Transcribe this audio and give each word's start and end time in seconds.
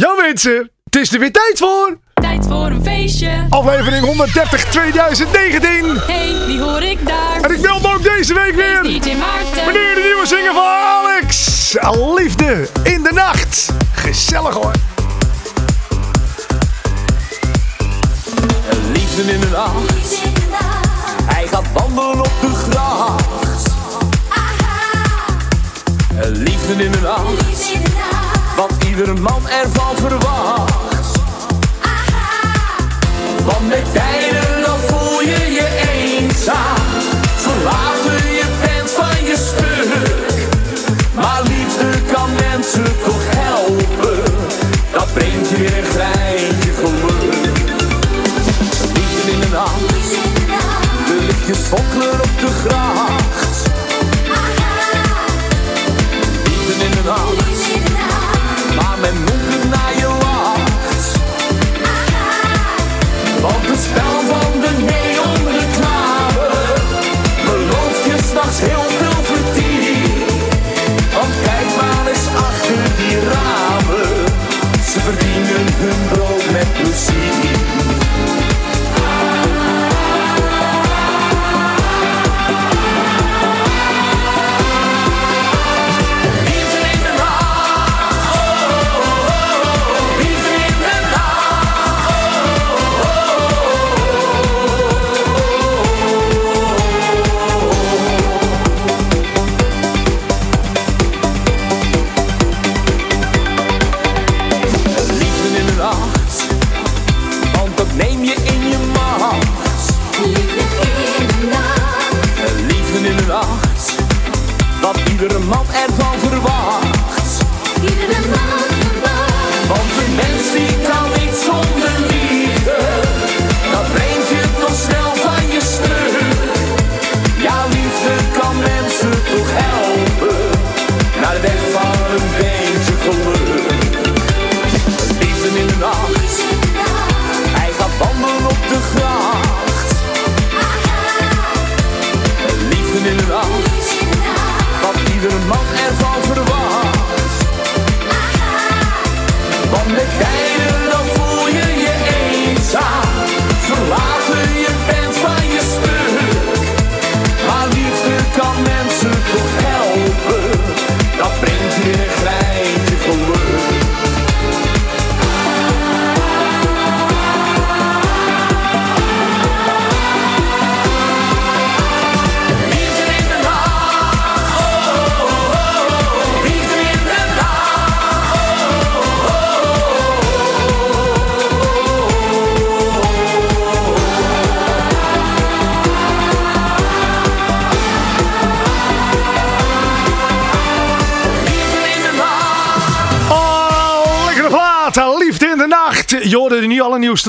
Ja 0.00 0.14
mensen, 0.14 0.70
het 0.84 0.96
is 0.96 1.12
er 1.12 1.18
weer 1.18 1.32
tijd 1.32 1.58
voor. 1.58 1.98
Tijd 2.14 2.46
voor 2.48 2.66
een 2.66 2.82
feestje. 2.82 3.46
Aflevering 3.48 4.04
130 4.04 4.64
2019. 4.64 5.96
Hey, 6.06 6.34
wie 6.46 6.60
hoor 6.60 6.82
ik 6.82 7.06
daar? 7.06 7.40
En 7.40 7.50
ik 7.50 7.60
meld 7.60 7.82
me 7.82 7.94
ook 7.94 8.02
deze 8.02 8.34
week 8.34 8.54
weer. 8.54 8.82
DJ 8.82 9.14
Maarten. 9.14 9.66
Meneer 9.66 9.94
de 9.94 10.00
nieuwe 10.04 10.26
zinger 10.26 10.52
van 10.54 10.64
Alex. 10.64 11.76
Liefde 12.16 12.68
in 12.82 13.02
de 13.02 13.12
nacht. 13.12 13.72
Gezellig 13.92 14.54
hoor. 14.54 14.72
Liefde 18.92 19.32
in 19.32 19.40
de 19.40 19.48
nacht. 19.50 20.22
Hij 21.24 21.46
gaat 21.46 21.72
wandelen 21.72 22.18
op 22.18 22.32
de 22.40 22.54
gracht. 22.54 23.68
Liefde 26.32 26.84
in 26.84 26.92
de 26.92 27.00
nacht. 27.00 28.09
Wat 28.60 28.84
iedere 28.88 29.14
man 29.14 29.48
ervan 29.48 29.96
verwacht. 29.96 31.18
Want 33.44 33.68
met 33.68 33.92
tijden 33.92 34.62
dan 34.64 34.78
voel 34.78 35.20
je 35.20 35.52
je 35.52 35.68
eenzaam. 35.92 36.86
Verlaten 37.36 38.32
je 38.32 38.44
bent 38.60 38.90
van 38.90 39.24
je 39.24 39.36
stuk. 39.36 40.48
Maar 41.14 41.42
liefde 41.42 42.12
kan 42.12 42.30
mensen 42.34 43.02
toch 43.04 43.22
helpen. 43.26 44.32
Dat 44.92 45.12
brengt 45.12 45.48
je 45.48 45.56
weer 45.56 45.78
een 45.78 45.84
greintje 45.84 46.72
geluk. 46.80 47.34
Liefde 48.94 49.30
in 49.30 49.40
de 49.40 49.48
nacht. 49.52 50.10
De 51.06 51.24
lichtjes 51.26 51.58
fonkelen 51.58 52.20
op 52.20 52.38
de 52.40 52.50
gracht. 52.64 53.62
Liefde 56.44 56.84
in 56.84 56.90
de 56.90 57.02
nacht. 57.04 57.49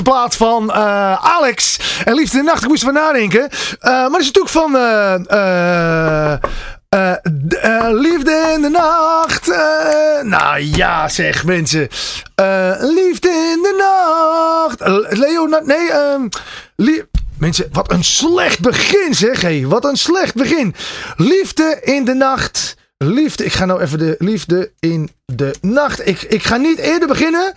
Allernieuwste 0.02 0.36
plaat 0.36 0.36
van 0.36 0.72
eh, 0.72 1.14
Alex. 1.14 1.78
En 2.04 2.14
Liefde 2.14 2.38
in 2.38 2.44
de 2.44 2.50
nacht, 2.50 2.62
ik 2.62 2.68
moest 2.68 2.82
ervan 2.82 3.02
nadenken. 3.02 3.48
Eh, 3.50 3.90
maar 3.90 4.10
dat 4.10 4.20
is 4.20 4.30
natuurlijk 4.32 4.54
van... 4.54 4.76
eh, 4.76 6.36
liefde 7.90 8.52
in 8.54 8.62
de 8.62 8.68
nacht. 8.68 9.46
nou 10.22 10.58
ja, 10.58 11.08
zeg 11.08 11.44
mensen. 11.44 11.88
Liefde 12.78 13.28
in 13.28 13.62
de 13.62 13.74
nacht. 13.78 14.80
Leonard, 15.18 15.66
nee, 15.66 15.90
ehm 15.90 16.28
Mensen, 17.38 17.68
wat 17.72 17.90
een 17.92 18.04
slecht 18.04 18.60
begin 18.60 19.14
zeg. 19.14 19.40
Hé, 19.40 19.66
wat 19.66 19.84
een 19.84 19.96
slecht 19.96 20.34
begin. 20.34 20.74
Liefde 21.16 21.78
in 21.82 22.04
de 22.04 22.14
nacht. 22.14 22.76
Liefde, 23.04 23.44
ik 23.44 23.52
ga 23.52 23.64
nou 23.64 23.80
even 23.80 23.98
de 23.98 24.14
liefde 24.18 24.72
in 24.80 25.10
de 25.24 25.54
nacht. 25.60 26.06
Ik, 26.06 26.22
ik 26.22 26.42
ga 26.42 26.56
niet 26.56 26.78
eerder 26.78 27.08
beginnen. 27.08 27.52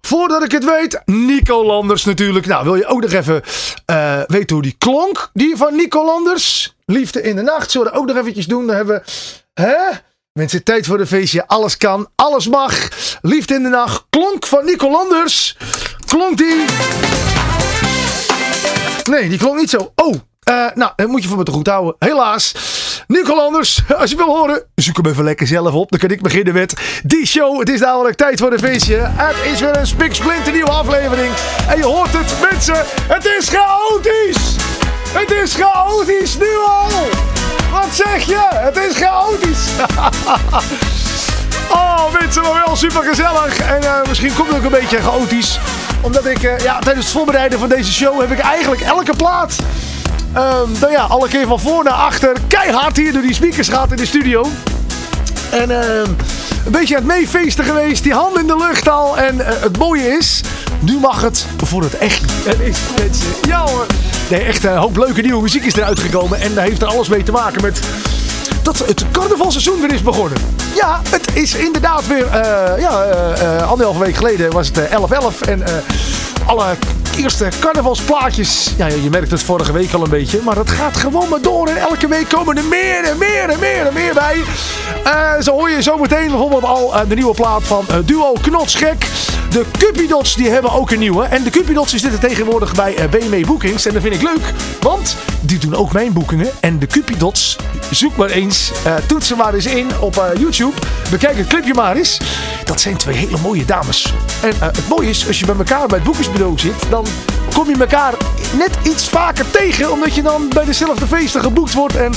Voordat 0.00 0.44
ik 0.44 0.52
het 0.52 0.64
weet, 0.64 1.02
Nico 1.04 1.64
Landers 1.64 2.04
natuurlijk. 2.04 2.46
Nou, 2.46 2.64
wil 2.64 2.74
je 2.74 2.86
ook 2.86 3.00
nog 3.00 3.12
even 3.12 3.42
eh, 3.84 4.20
weten 4.26 4.54
hoe 4.54 4.62
die 4.64 4.74
klonk? 4.78 5.30
Die 5.32 5.56
van 5.56 5.76
Nico 5.76 6.04
Landers. 6.04 6.76
Liefde 6.84 7.22
in 7.22 7.36
de 7.36 7.42
nacht. 7.42 7.70
Zullen 7.70 7.86
we 7.86 7.92
dat 7.92 8.02
ook 8.02 8.08
nog 8.08 8.16
eventjes 8.16 8.46
doen? 8.46 8.66
Dan 8.66 8.76
hebben 8.76 8.94
we... 8.94 9.62
Hè? 9.62 9.74
Mensen, 10.32 10.64
tijd 10.64 10.86
voor 10.86 11.00
een 11.00 11.06
feestje. 11.06 11.46
Alles 11.46 11.76
kan, 11.76 12.08
alles 12.14 12.48
mag. 12.48 12.88
Liefde 13.22 13.54
in 13.54 13.62
de 13.62 13.68
nacht. 13.68 14.04
Klonk 14.10 14.46
van 14.46 14.64
Nico 14.64 14.90
Landers. 14.90 15.56
Klonk 16.06 16.36
die... 16.36 16.64
Nee, 19.04 19.28
die 19.28 19.38
klonk 19.38 19.58
niet 19.58 19.70
zo. 19.70 19.92
Oh, 19.94 20.14
eh, 20.42 20.66
nou, 20.74 20.92
dat 20.96 21.06
moet 21.08 21.22
je 21.22 21.28
voor 21.28 21.38
me 21.38 21.44
te 21.44 21.50
goed 21.50 21.66
houden. 21.66 21.94
Helaas. 21.98 22.54
Nico 23.06 23.34
Landers, 23.34 23.82
als 23.96 24.10
je 24.10 24.16
wil 24.16 24.36
horen, 24.36 24.62
zoek 24.74 24.96
hem 24.96 25.06
even 25.06 25.24
lekker 25.24 25.46
zelf 25.46 25.74
op. 25.74 25.90
Dan 25.90 26.00
kan 26.00 26.10
ik 26.10 26.22
beginnen 26.22 26.54
met 26.54 27.00
die 27.04 27.26
show. 27.26 27.58
Het 27.58 27.68
is 27.68 27.80
namelijk 27.80 28.16
tijd 28.16 28.40
voor 28.40 28.52
een 28.52 28.58
feestje. 28.58 28.96
Het 28.96 29.52
is 29.52 29.60
weer 29.60 29.76
een 29.76 29.86
spiksplinter 29.86 30.52
nieuwe 30.52 30.70
aflevering. 30.70 31.34
En 31.68 31.76
je 31.76 31.84
hoort 31.84 32.12
het, 32.12 32.50
mensen. 32.50 32.84
Het 33.08 33.24
is 33.24 33.48
chaotisch. 33.48 34.56
Het 35.08 35.30
is 35.30 35.54
chaotisch 35.54 36.38
nu 36.38 36.56
al. 36.66 36.88
Wat 37.70 37.88
zeg 37.92 38.22
je? 38.22 38.48
Het 38.50 38.76
is 38.76 38.96
chaotisch. 38.96 39.68
Oh, 41.72 42.12
mensen, 42.20 42.42
maar 42.42 42.62
wel 42.66 42.76
super 42.76 43.02
gezellig. 43.02 43.58
En 43.58 43.82
eh, 43.82 44.08
misschien 44.08 44.34
komt 44.34 44.48
het 44.48 44.56
ook 44.56 44.64
een 44.64 44.70
beetje 44.80 45.00
chaotisch. 45.00 45.58
Omdat 46.00 46.26
ik, 46.26 46.42
eh, 46.42 46.58
ja, 46.58 46.78
tijdens 46.78 47.04
het 47.06 47.14
voorbereiden 47.14 47.58
van 47.58 47.68
deze 47.68 47.92
show 47.92 48.20
heb 48.20 48.30
ik 48.30 48.38
eigenlijk 48.38 48.80
elke 48.82 49.16
plaat. 49.16 49.56
Ehm 50.34 50.70
nou 50.80 50.92
ja, 50.92 51.02
alle 51.02 51.28
keer 51.28 51.46
van 51.46 51.60
voor 51.60 51.84
naar 51.84 51.92
achter. 51.92 52.36
Keihard 52.48 52.96
hier 52.96 53.12
door 53.12 53.22
die 53.22 53.34
speakers 53.34 53.68
gaat 53.68 53.90
in 53.90 53.96
de 53.96 54.06
studio. 54.06 54.46
En 55.50 55.70
ehm, 55.82 56.10
een 56.64 56.72
beetje 56.72 56.96
aan 56.96 57.08
het 57.08 57.18
meefeesten 57.18 57.64
geweest. 57.64 58.02
Die 58.02 58.12
handen 58.12 58.40
in 58.40 58.46
de 58.46 58.56
lucht 58.56 58.88
al. 58.88 59.18
En 59.18 59.46
eh, 59.46 59.62
het 59.62 59.78
mooie 59.78 60.16
is, 60.18 60.40
nu 60.80 60.98
mag 60.98 61.20
het 61.20 61.46
voor 61.64 61.82
het 61.82 61.98
echt. 61.98 62.22
Het 62.44 62.60
is 62.60 62.78
mensen. 62.98 63.26
Ja 63.48 63.66
hoor. 63.66 63.86
Nee, 64.30 64.40
echt 64.40 64.64
een 64.64 64.76
hoop 64.76 64.96
leuke 64.96 65.20
nieuwe 65.20 65.42
muziek 65.42 65.64
is 65.64 65.76
eruit 65.76 66.00
gekomen. 66.00 66.40
En 66.40 66.54
daar 66.54 66.64
heeft 66.64 66.82
er 66.82 66.88
alles 66.88 67.08
mee 67.08 67.22
te 67.22 67.32
maken 67.32 67.62
met 67.62 67.80
dat 68.62 68.78
het 68.78 69.04
carnavalseizoen 69.10 69.80
weer 69.80 69.92
is 69.92 70.02
begonnen. 70.02 70.38
ja, 70.74 71.00
het 71.10 71.22
is 71.32 71.54
inderdaad 71.54 72.06
weer, 72.06 72.26
eh 72.26 72.80
ja, 72.80 73.04
eh, 73.04 73.70
anderhalve 73.70 74.00
week 74.00 74.16
geleden 74.16 74.52
was 74.52 74.66
het 74.66 74.78
eh, 74.78 74.98
11-11 74.98 75.40
en 75.40 75.62
alle 76.46 76.64
eerste 77.16 77.48
carnavalsplaatjes, 77.60 78.70
ja, 78.76 78.86
je 78.86 79.10
merkt 79.10 79.30
het 79.30 79.42
vorige 79.42 79.72
week 79.72 79.92
al 79.92 80.02
een 80.02 80.10
beetje, 80.10 80.40
maar 80.44 80.56
het 80.56 80.70
gaat 80.70 80.96
gewoon 80.96 81.28
maar 81.28 81.40
door 81.40 81.68
en 81.68 81.76
elke 81.76 82.08
week 82.08 82.28
komen 82.28 82.56
er 82.56 82.64
meer 82.64 83.04
en 83.04 83.18
meer 83.18 83.48
en 83.48 83.58
meer 83.58 83.86
en 83.86 83.94
meer 83.94 84.14
bij. 84.14 84.44
Zo 85.40 85.52
hoor 85.52 85.70
je 85.70 85.82
zometeen 85.82 86.28
bijvoorbeeld 86.28 86.64
al 86.64 86.92
de 87.08 87.14
nieuwe 87.14 87.34
plaat 87.34 87.62
van 87.62 87.84
Duo 88.04 88.32
Knotsgek. 88.42 89.06
De 89.52 89.64
Cupidots 89.78 90.36
die 90.36 90.48
hebben 90.48 90.72
ook 90.72 90.90
een 90.90 90.98
nieuwe. 90.98 91.24
En 91.24 91.42
de 91.42 91.50
Cupidots 91.50 91.94
zitten 91.94 92.20
tegenwoordig 92.20 92.74
bij 92.74 92.96
eh, 92.96 93.08
BMW 93.08 93.46
Bookings. 93.46 93.86
En 93.86 93.92
dat 93.92 94.02
vind 94.02 94.14
ik 94.14 94.22
leuk, 94.22 94.52
want 94.80 95.16
die 95.40 95.58
doen 95.58 95.74
ook 95.74 95.92
mijn 95.92 96.12
boekingen. 96.12 96.50
En 96.60 96.78
de 96.78 96.86
Cupidots, 96.86 97.56
zoek 97.90 98.16
maar 98.16 98.30
eens, 98.30 98.72
eh, 98.84 98.94
toets 99.06 99.26
ze 99.26 99.36
maar 99.36 99.54
eens 99.54 99.66
in 99.66 99.86
op 100.00 100.16
eh, 100.16 100.40
YouTube. 100.40 100.76
Bekijk 101.10 101.36
het 101.36 101.46
clipje 101.46 101.74
maar 101.74 101.96
eens. 101.96 102.18
Dat 102.72 102.80
zijn 102.80 102.96
twee 102.96 103.16
hele 103.16 103.36
mooie 103.42 103.64
dames. 103.64 104.14
En 104.42 104.50
eh, 104.50 104.60
het 104.60 104.88
mooie 104.88 105.08
is, 105.08 105.26
als 105.26 105.38
je 105.38 105.46
bij 105.46 105.54
elkaar 105.56 105.86
bij 105.86 105.98
het 105.98 106.06
boekingsbureau 106.06 106.58
zit, 106.58 106.74
dan 106.90 107.06
kom 107.54 107.68
je 107.68 107.76
elkaar 107.78 108.14
net 108.56 108.70
iets 108.82 109.08
vaker 109.08 109.50
tegen. 109.50 109.92
Omdat 109.92 110.14
je 110.14 110.22
dan 110.22 110.48
bij 110.48 110.64
dezelfde 110.64 111.06
feesten 111.06 111.40
geboekt 111.40 111.72
wordt. 111.72 111.96
En 111.96 112.12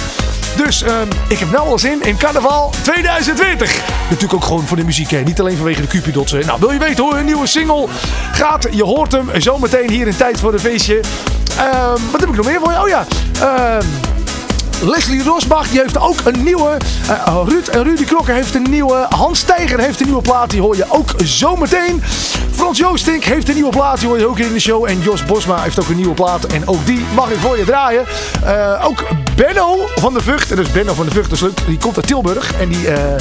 dus 0.57 0.83
ehm, 0.83 1.07
ik 1.27 1.39
heb 1.39 1.51
nou 1.51 1.67
al 1.67 1.79
zin 1.79 2.01
in 2.01 2.17
carnaval 2.17 2.73
2020. 2.83 3.81
Natuurlijk 4.03 4.33
ook 4.33 4.43
gewoon 4.43 4.67
voor 4.67 4.77
de 4.77 4.83
muziek, 4.83 5.25
niet 5.25 5.39
alleen 5.39 5.55
vanwege 5.55 5.81
de 5.81 5.87
Cupidots. 5.87 6.31
Nou, 6.31 6.59
wil 6.59 6.71
je 6.71 6.79
weten 6.79 7.03
hoe 7.03 7.17
een 7.17 7.25
nieuwe 7.25 7.47
single 7.47 7.87
gaat? 8.31 8.67
Je 8.71 8.83
hoort 8.83 9.11
hem 9.11 9.29
zometeen 9.37 9.89
hier 9.89 10.07
in 10.07 10.15
Tijd 10.15 10.39
voor 10.39 10.53
een 10.53 10.59
Feestje. 10.59 10.99
Ehm, 11.57 12.01
wat 12.11 12.19
heb 12.19 12.29
ik 12.29 12.35
nog 12.35 12.45
meer 12.45 12.59
voor 12.59 12.71
je? 12.71 12.81
Oh 12.81 12.87
ja, 12.87 13.05
ehm, 13.39 13.85
Leslie 14.81 15.23
Rosbach 15.23 15.67
die 15.67 15.79
heeft 15.79 15.99
ook 15.99 16.15
een 16.23 16.43
nieuwe. 16.43 16.77
eh, 17.07 17.41
Ruud 17.47 17.67
en 17.67 17.83
Rudy 17.83 18.03
Krokker 18.03 18.33
heeft 18.33 18.55
een 18.55 18.65
nieuwe. 18.69 19.05
Hans 19.09 19.41
Tijger 19.43 19.79
heeft 19.79 19.99
een 19.99 20.05
nieuwe 20.05 20.21
plaat. 20.21 20.49
Die 20.49 20.61
hoor 20.61 20.75
je 20.75 20.85
ook 20.89 21.13
zometeen. 21.23 22.03
Frans 22.51 22.77
Joostink 22.77 23.23
heeft 23.23 23.47
een 23.47 23.53
nieuwe 23.53 23.69
plaat. 23.69 23.99
Die 23.99 24.07
hoor 24.07 24.19
je 24.19 24.27
ook 24.27 24.39
in 24.39 24.53
de 24.53 24.59
show. 24.59 24.85
En 24.87 24.99
Jos 25.01 25.25
Bosma 25.25 25.61
heeft 25.61 25.79
ook 25.79 25.87
een 25.89 25.95
nieuwe 25.95 26.13
plaat. 26.13 26.45
En 26.45 26.67
ook 26.67 26.85
die 26.85 27.05
mag 27.15 27.29
ik 27.29 27.39
voor 27.39 27.57
je 27.57 27.63
draaien. 27.65 28.05
Eh, 28.43 28.85
ook 28.85 29.03
Benno 29.35 29.87
van 29.95 30.13
de 30.13 30.21
Vught. 30.21 30.55
Dus 30.55 30.71
Benno 30.71 30.93
van 30.93 31.05
de 31.05 31.11
Vught. 31.11 31.67
Die 31.67 31.77
komt 31.77 31.95
uit 31.95 32.07
Tilburg. 32.07 32.51
En 32.59 32.69
die... 32.69 32.87
eh, 32.87 33.15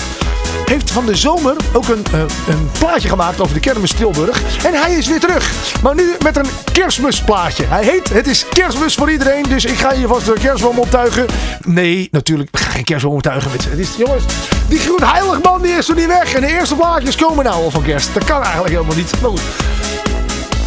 heeft 0.64 0.90
van 0.90 1.06
de 1.06 1.16
zomer 1.16 1.56
ook 1.72 1.88
een, 1.88 2.04
eh, 2.12 2.20
een 2.48 2.70
plaatje 2.78 3.08
gemaakt 3.08 3.40
over 3.40 3.54
de 3.54 3.60
kermis 3.60 3.92
Tilburg. 3.92 4.42
En 4.64 4.74
hij 4.74 4.94
is 4.94 5.06
weer 5.06 5.20
terug. 5.20 5.52
Maar 5.82 5.94
nu 5.94 6.14
met 6.22 6.36
een 6.36 6.46
kerstmisplaatje. 6.72 7.64
Hij 7.66 7.84
heet 7.84 8.08
Het 8.08 8.26
is 8.26 8.48
kerstmis 8.48 8.94
voor 8.94 9.10
iedereen. 9.10 9.42
Dus 9.42 9.64
ik 9.64 9.78
ga 9.78 9.92
je 9.92 10.06
vast 10.06 10.26
de 10.26 10.32
kerstboom 10.32 10.78
optuigen. 10.78 11.26
Nee, 11.64 12.08
natuurlijk. 12.10 12.48
Ik 12.52 12.58
ga 12.58 12.70
geen 12.70 12.84
kerstboom 12.84 13.14
optuigen. 13.14 13.50
Met, 13.50 13.64
het 13.64 13.78
is, 13.78 13.88
jongens, 13.96 14.24
die 14.68 14.78
groen 14.78 15.02
heiligman 15.02 15.62
die 15.62 15.72
is 15.72 15.88
er 15.88 15.94
niet 15.94 16.06
weg. 16.06 16.34
En 16.34 16.40
de 16.40 16.46
eerste 16.46 16.74
plaatjes 16.74 17.16
komen 17.16 17.44
nou 17.44 17.64
al 17.64 17.70
van 17.70 17.82
kerst. 17.82 18.14
Dat 18.14 18.24
kan 18.24 18.42
eigenlijk 18.42 18.74
helemaal 18.74 18.96
niet. 18.96 19.20
Maar 19.20 19.30
goed. 19.30 19.40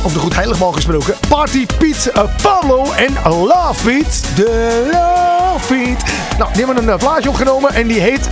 Over 0.04 0.18
de 0.18 0.24
goed 0.24 0.36
heiligman 0.36 0.74
gesproken. 0.74 1.16
Party 1.28 1.66
Piet 1.78 2.12
eh, 2.12 2.24
Pablo 2.42 2.92
en 2.92 3.13
Love 3.24 3.84
Piet. 3.86 4.24
De 4.36 4.89
Love 4.92 5.74
Piet. 5.74 6.04
Nou, 6.38 6.54
die 6.54 6.66
hebben 6.66 6.84
een 6.84 6.89
eh, 6.89 6.98
plaatje 6.98 7.30
opgenomen. 7.30 7.74
En 7.74 7.88
die 7.88 8.00
heet 8.00 8.30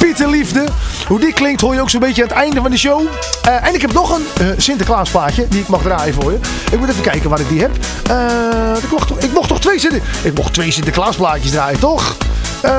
Pieterliefde. 0.00 0.64
Hoe 1.06 1.20
die 1.20 1.32
klinkt 1.32 1.60
hoor 1.60 1.74
je 1.74 1.80
ook 1.80 1.90
zo'n 1.90 2.00
beetje 2.00 2.22
aan 2.22 2.28
het 2.28 2.36
einde 2.36 2.60
van 2.60 2.70
de 2.70 2.76
show. 2.76 3.00
Eh, 3.42 3.66
en 3.66 3.74
ik 3.74 3.80
heb 3.80 3.92
nog 3.92 4.16
een 4.16 4.26
eh, 4.40 4.46
Sinterklaas 4.56 5.10
plaatje 5.10 5.48
die 5.48 5.60
ik 5.60 5.68
mag 5.68 5.82
draaien 5.82 6.14
voor 6.14 6.32
je. 6.32 6.38
Ik 6.72 6.78
moet 6.78 6.88
even 6.88 7.02
kijken 7.02 7.30
waar 7.30 7.40
ik 7.40 7.48
die 7.48 7.60
heb. 7.60 7.70
Eh, 8.10 8.82
ik, 8.82 8.90
mocht, 8.90 9.08
toch- 9.08 9.18
ik 9.18 9.32
mocht 9.32 9.48
toch 9.48 9.60
twee, 9.60 9.78
Sinter, 9.78 10.00
ik 10.22 10.34
mocht 10.34 10.52
twee 10.54 10.70
Sinterklaas 10.70 11.16
plaatjes 11.16 11.50
draaien, 11.50 11.78
toch? 11.78 12.16
Ehm... 12.60 12.72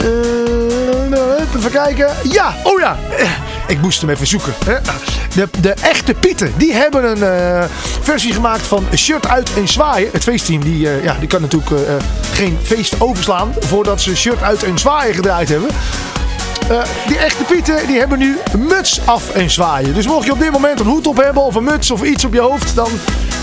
eh, 0.00 1.56
even 1.56 1.70
kijken. 1.70 2.08
Ja, 2.22 2.54
oh 2.62 2.80
ja. 2.80 2.96
Ik 3.66 3.80
moest 3.80 4.00
hem 4.00 4.10
even 4.10 4.26
zoeken. 4.26 4.54
De, 5.34 5.48
de 5.60 5.72
echte 5.72 6.14
Pieten, 6.14 6.52
die 6.56 6.72
hebben 6.72 7.04
een 7.04 7.22
eh, 7.22 7.64
versie 8.00 8.32
gemaakt 8.32 8.66
van 8.66 8.84
Shirt 8.94 9.28
uit 9.28 9.54
en 9.54 9.68
zwaaien. 9.68 10.08
Het 10.12 10.22
feestteam, 10.22 10.64
die, 10.64 10.88
eh, 10.90 11.04
ja, 11.04 11.16
die 11.18 11.28
kan 11.28 11.40
natuurlijk 11.40 11.70
eh, 11.70 11.94
geen 12.32 12.58
feest 12.62 13.00
overslaan 13.00 13.54
voordat 13.60 14.00
ze 14.00 14.16
Shirt 14.16 14.42
uit 14.42 14.62
en 14.62 14.78
zwaaien 14.78 15.14
gedraaid 15.14 15.48
hebben. 15.48 15.70
Die 17.06 17.18
echte 17.18 17.44
Pieten 17.44 17.86
die 17.86 17.98
hebben 17.98 18.18
nu 18.18 18.38
muts 18.58 19.00
af 19.04 19.30
en 19.30 19.50
zwaaien. 19.50 19.94
Dus 19.94 20.06
mocht 20.06 20.26
je 20.26 20.32
op 20.32 20.38
dit 20.38 20.50
moment 20.50 20.80
een 20.80 20.86
hoed 20.86 21.06
op 21.06 21.16
hebben 21.16 21.42
of 21.42 21.54
een 21.54 21.64
muts 21.64 21.90
of 21.90 22.02
iets 22.02 22.24
op 22.24 22.32
je 22.32 22.40
hoofd, 22.40 22.74
dan 22.74 22.88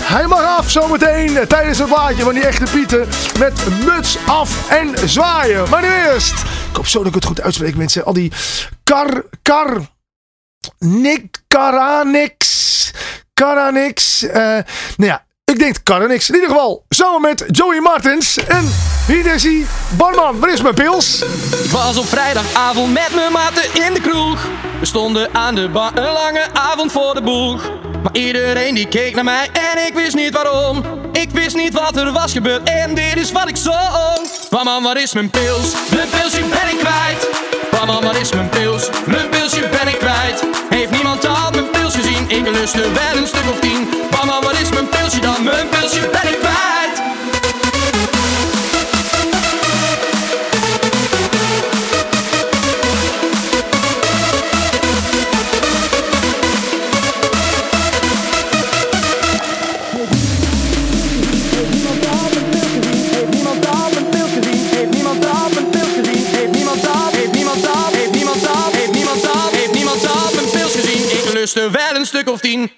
hij 0.04 0.26
mag 0.26 0.44
af 0.58 0.70
zometeen 0.70 1.36
eh, 1.36 1.46
tijdens 1.46 1.78
het 1.78 1.88
plaatje 1.88 2.22
van 2.22 2.34
die 2.34 2.46
echte 2.46 2.64
Pieten 2.72 3.08
met 3.38 3.84
muts 3.84 4.18
af 4.26 4.70
en 4.70 5.08
zwaaien. 5.08 5.68
Maar 5.70 5.82
nu 5.82 5.88
eerst, 5.88 6.32
ik 6.70 6.76
hoop 6.76 6.86
zo 6.86 6.98
dat 6.98 7.06
ik 7.06 7.14
het 7.14 7.24
goed 7.24 7.40
uitspreek 7.40 7.76
mensen, 7.76 8.04
al 8.04 8.12
die 8.12 8.32
kar, 8.84 9.24
kar, 9.42 9.80
nik, 10.78 11.42
karanix, 11.48 12.90
karanix, 13.34 14.22
eh 14.22 14.40
nou 14.96 15.10
ja, 15.10 15.24
ik 15.44 15.58
denk 15.58 15.76
karanix. 15.82 16.28
In 16.28 16.34
ieder 16.34 16.50
geval, 16.50 16.84
samen 16.88 17.20
met 17.20 17.44
Joey 17.46 17.80
Martens 17.80 18.38
en 18.38 18.72
hier 19.06 19.26
is 19.26 19.42
hij, 19.42 19.66
barman, 19.96 20.40
waar 20.40 20.52
is 20.52 20.62
mijn 20.62 20.74
pils? 20.74 21.22
Ik 21.64 21.70
was 21.70 21.96
op 21.96 22.08
vrijdagavond 22.08 22.92
met 22.92 23.10
mijn 23.14 23.32
maten 23.32 23.62
in 23.86 23.94
de 23.94 24.00
kroeg. 24.00 24.48
We 24.80 24.86
stonden 24.86 25.34
aan 25.34 25.54
de 25.54 25.68
bar, 25.68 25.90
een 25.94 26.12
lange 26.12 26.46
avond 26.52 26.92
voor 26.92 27.14
de 27.14 27.22
boeg. 27.22 27.70
Maar 28.02 28.16
iedereen 28.16 28.74
die 28.74 28.88
keek 28.88 29.14
naar 29.14 29.24
mij 29.24 29.48
en 29.52 29.86
ik 29.86 29.94
wist 29.94 30.14
niet 30.14 30.34
waarom. 30.34 30.84
Ik 31.12 31.30
wist 31.30 31.56
niet 31.56 31.74
wat 31.74 31.96
er 31.96 32.12
was 32.12 32.32
gebeurd 32.32 32.68
en 32.68 32.94
dit 32.94 33.16
is 33.16 33.32
wat 33.32 33.48
ik 33.48 33.56
zong. 33.56 34.28
Mama, 34.50 34.80
waar 34.80 34.96
is 34.96 35.12
mijn 35.12 35.30
pils? 35.30 35.72
Mijn 35.90 36.08
pilsje 36.08 36.40
ben 36.40 36.68
ik 36.70 36.78
kwijt. 36.78 37.28
Mama, 37.72 38.00
waar 38.00 38.20
is 38.20 38.32
mijn 38.32 38.48
pils? 38.48 38.88
Mijn 39.06 39.28
pilsje 39.28 39.68
ben 39.68 39.88
ik 39.88 39.98
kwijt. 39.98 40.53
Ik 42.26 42.48
lust 42.48 42.74
wel 42.74 43.16
een 43.16 43.26
stuk 43.26 43.50
of 43.50 43.60
tien. 43.60 43.88
Mama, 44.10 44.40
waar 44.40 44.60
is 44.60 44.70
mijn 44.70 44.88
pilsje 44.88 45.20
dan? 45.20 45.42
Mijn 45.42 45.68
pilsje 45.68 46.08
ben 46.12 46.32
ik 46.32 46.43
lust 71.44 71.56
er 71.56 71.70
wel 71.70 71.96
een 71.96 72.06
stuk 72.06 72.28
of 72.28 72.40
tien. 72.40 72.70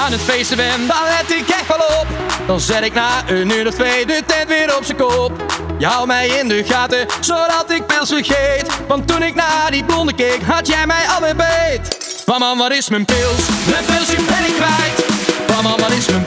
Aan 0.00 0.12
het 0.12 0.20
feesten 0.20 0.56
ben, 0.56 0.86
dan 0.86 0.96
let 1.18 1.38
ik 1.38 1.48
echt 1.48 1.66
wel 1.66 2.00
op. 2.00 2.06
Dan 2.46 2.60
zet 2.60 2.84
ik 2.84 2.94
na 2.94 3.28
een 3.28 3.50
uur 3.50 3.66
of 3.66 3.74
twee 3.74 4.06
de 4.06 4.22
tent 4.26 4.48
weer 4.48 4.76
op 4.76 4.84
zijn 4.84 4.96
kop. 4.96 5.32
Je 5.78 6.02
mij 6.06 6.28
in 6.28 6.48
de 6.48 6.64
gaten, 6.64 7.06
zodat 7.20 7.64
ik 7.68 7.86
pils 7.86 8.08
vergeet. 8.08 8.66
Want 8.88 9.08
toen 9.08 9.22
ik 9.22 9.34
naar 9.34 9.70
die 9.70 9.84
blonde 9.84 10.12
keek, 10.12 10.42
had 10.42 10.66
jij 10.66 10.86
mij 10.86 11.04
alweer 11.14 11.36
beet. 11.36 12.22
Mama, 12.26 12.56
wat 12.56 12.72
is 12.72 12.88
mijn 12.88 13.04
pils? 13.04 13.48
Mijn 13.70 13.84
pilsje 13.84 14.16
ben 14.16 14.44
ik 14.46 14.54
kwijt. 14.54 15.06
Mama, 15.48 15.76
wat 15.76 15.90
is 15.90 16.04
pils? 16.04 16.19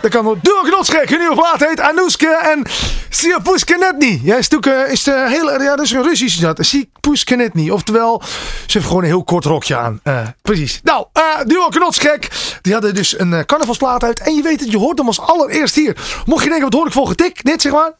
Dat 0.00 0.10
kan 0.10 0.24
wel. 0.24 0.38
Duo 0.42 0.60
Knotsgek, 0.62 1.10
een 1.10 1.18
nieuwe 1.18 1.34
plaat 1.34 1.68
heet 1.68 1.80
Anouske 1.80 2.28
en 2.28 2.66
Siapushkenetny. 3.10 4.20
Ja, 4.22 4.36
is 4.36 4.48
natuurlijk 4.48 4.86
eh, 4.86 4.92
is 4.92 5.02
de 5.02 5.24
hele, 5.28 5.62
ja, 5.62 5.76
dat 5.76 5.84
is 5.84 5.90
een 5.90 6.02
Russisch 6.02 6.40
dat. 6.40 6.58
Siapushkenetny. 6.60 7.70
Oftewel, 7.70 8.22
ze 8.66 8.72
heeft 8.72 8.86
gewoon 8.86 9.02
een 9.02 9.08
heel 9.08 9.24
kort 9.24 9.44
rokje 9.44 9.76
aan. 9.76 10.00
Eh, 10.02 10.20
precies. 10.42 10.80
Nou, 10.82 11.06
eh 11.12 11.22
Duo 11.44 11.68
Knotsgek, 11.68 12.28
die 12.62 12.72
hadden 12.72 12.94
dus 12.94 13.18
een 13.18 13.32
eh, 13.34 13.44
carnavalsplaat 13.44 14.02
uit. 14.02 14.20
En 14.20 14.34
je 14.34 14.42
weet 14.42 14.60
het, 14.60 14.70
je 14.70 14.78
hoort 14.78 14.98
hem 14.98 15.06
als 15.06 15.20
allereerst 15.20 15.74
hier. 15.74 15.96
Mocht 16.24 16.42
je 16.42 16.48
denken, 16.48 16.68
wat 16.70 16.78
hoor 16.78 16.86
ik 16.86 16.92
voor 16.92 17.06
getik? 17.06 17.44
Dit 17.44 17.62
zeg 17.62 17.72
maar. 17.72 17.92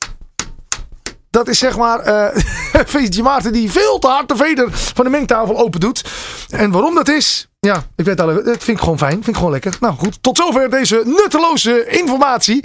Dat 1.30 1.48
is 1.48 1.58
zeg 1.58 1.76
maar 1.76 2.00
eh 2.00 2.42
Feestje 2.86 3.22
Maarten 3.22 3.52
die 3.52 3.70
veel 3.70 3.98
te 3.98 4.06
hard 4.06 4.28
de 4.28 4.36
veder 4.36 4.68
van 4.72 5.04
de 5.04 5.10
mengtafel 5.10 5.58
open 5.58 5.80
doet. 5.80 6.04
En 6.50 6.70
waarom 6.70 6.94
dat 6.94 7.08
is, 7.08 7.48
ja, 7.66 7.84
ik 7.96 8.04
weet 8.04 8.20
al, 8.20 8.26
dat 8.26 8.44
vind 8.44 8.68
ik 8.68 8.78
gewoon 8.78 8.98
fijn. 8.98 9.12
Vind 9.12 9.28
ik 9.28 9.36
gewoon 9.36 9.50
lekker. 9.50 9.76
Nou 9.80 9.94
goed, 9.94 10.22
tot 10.22 10.36
zover 10.36 10.70
deze 10.70 11.02
nutteloze 11.04 11.86
informatie. 11.86 12.64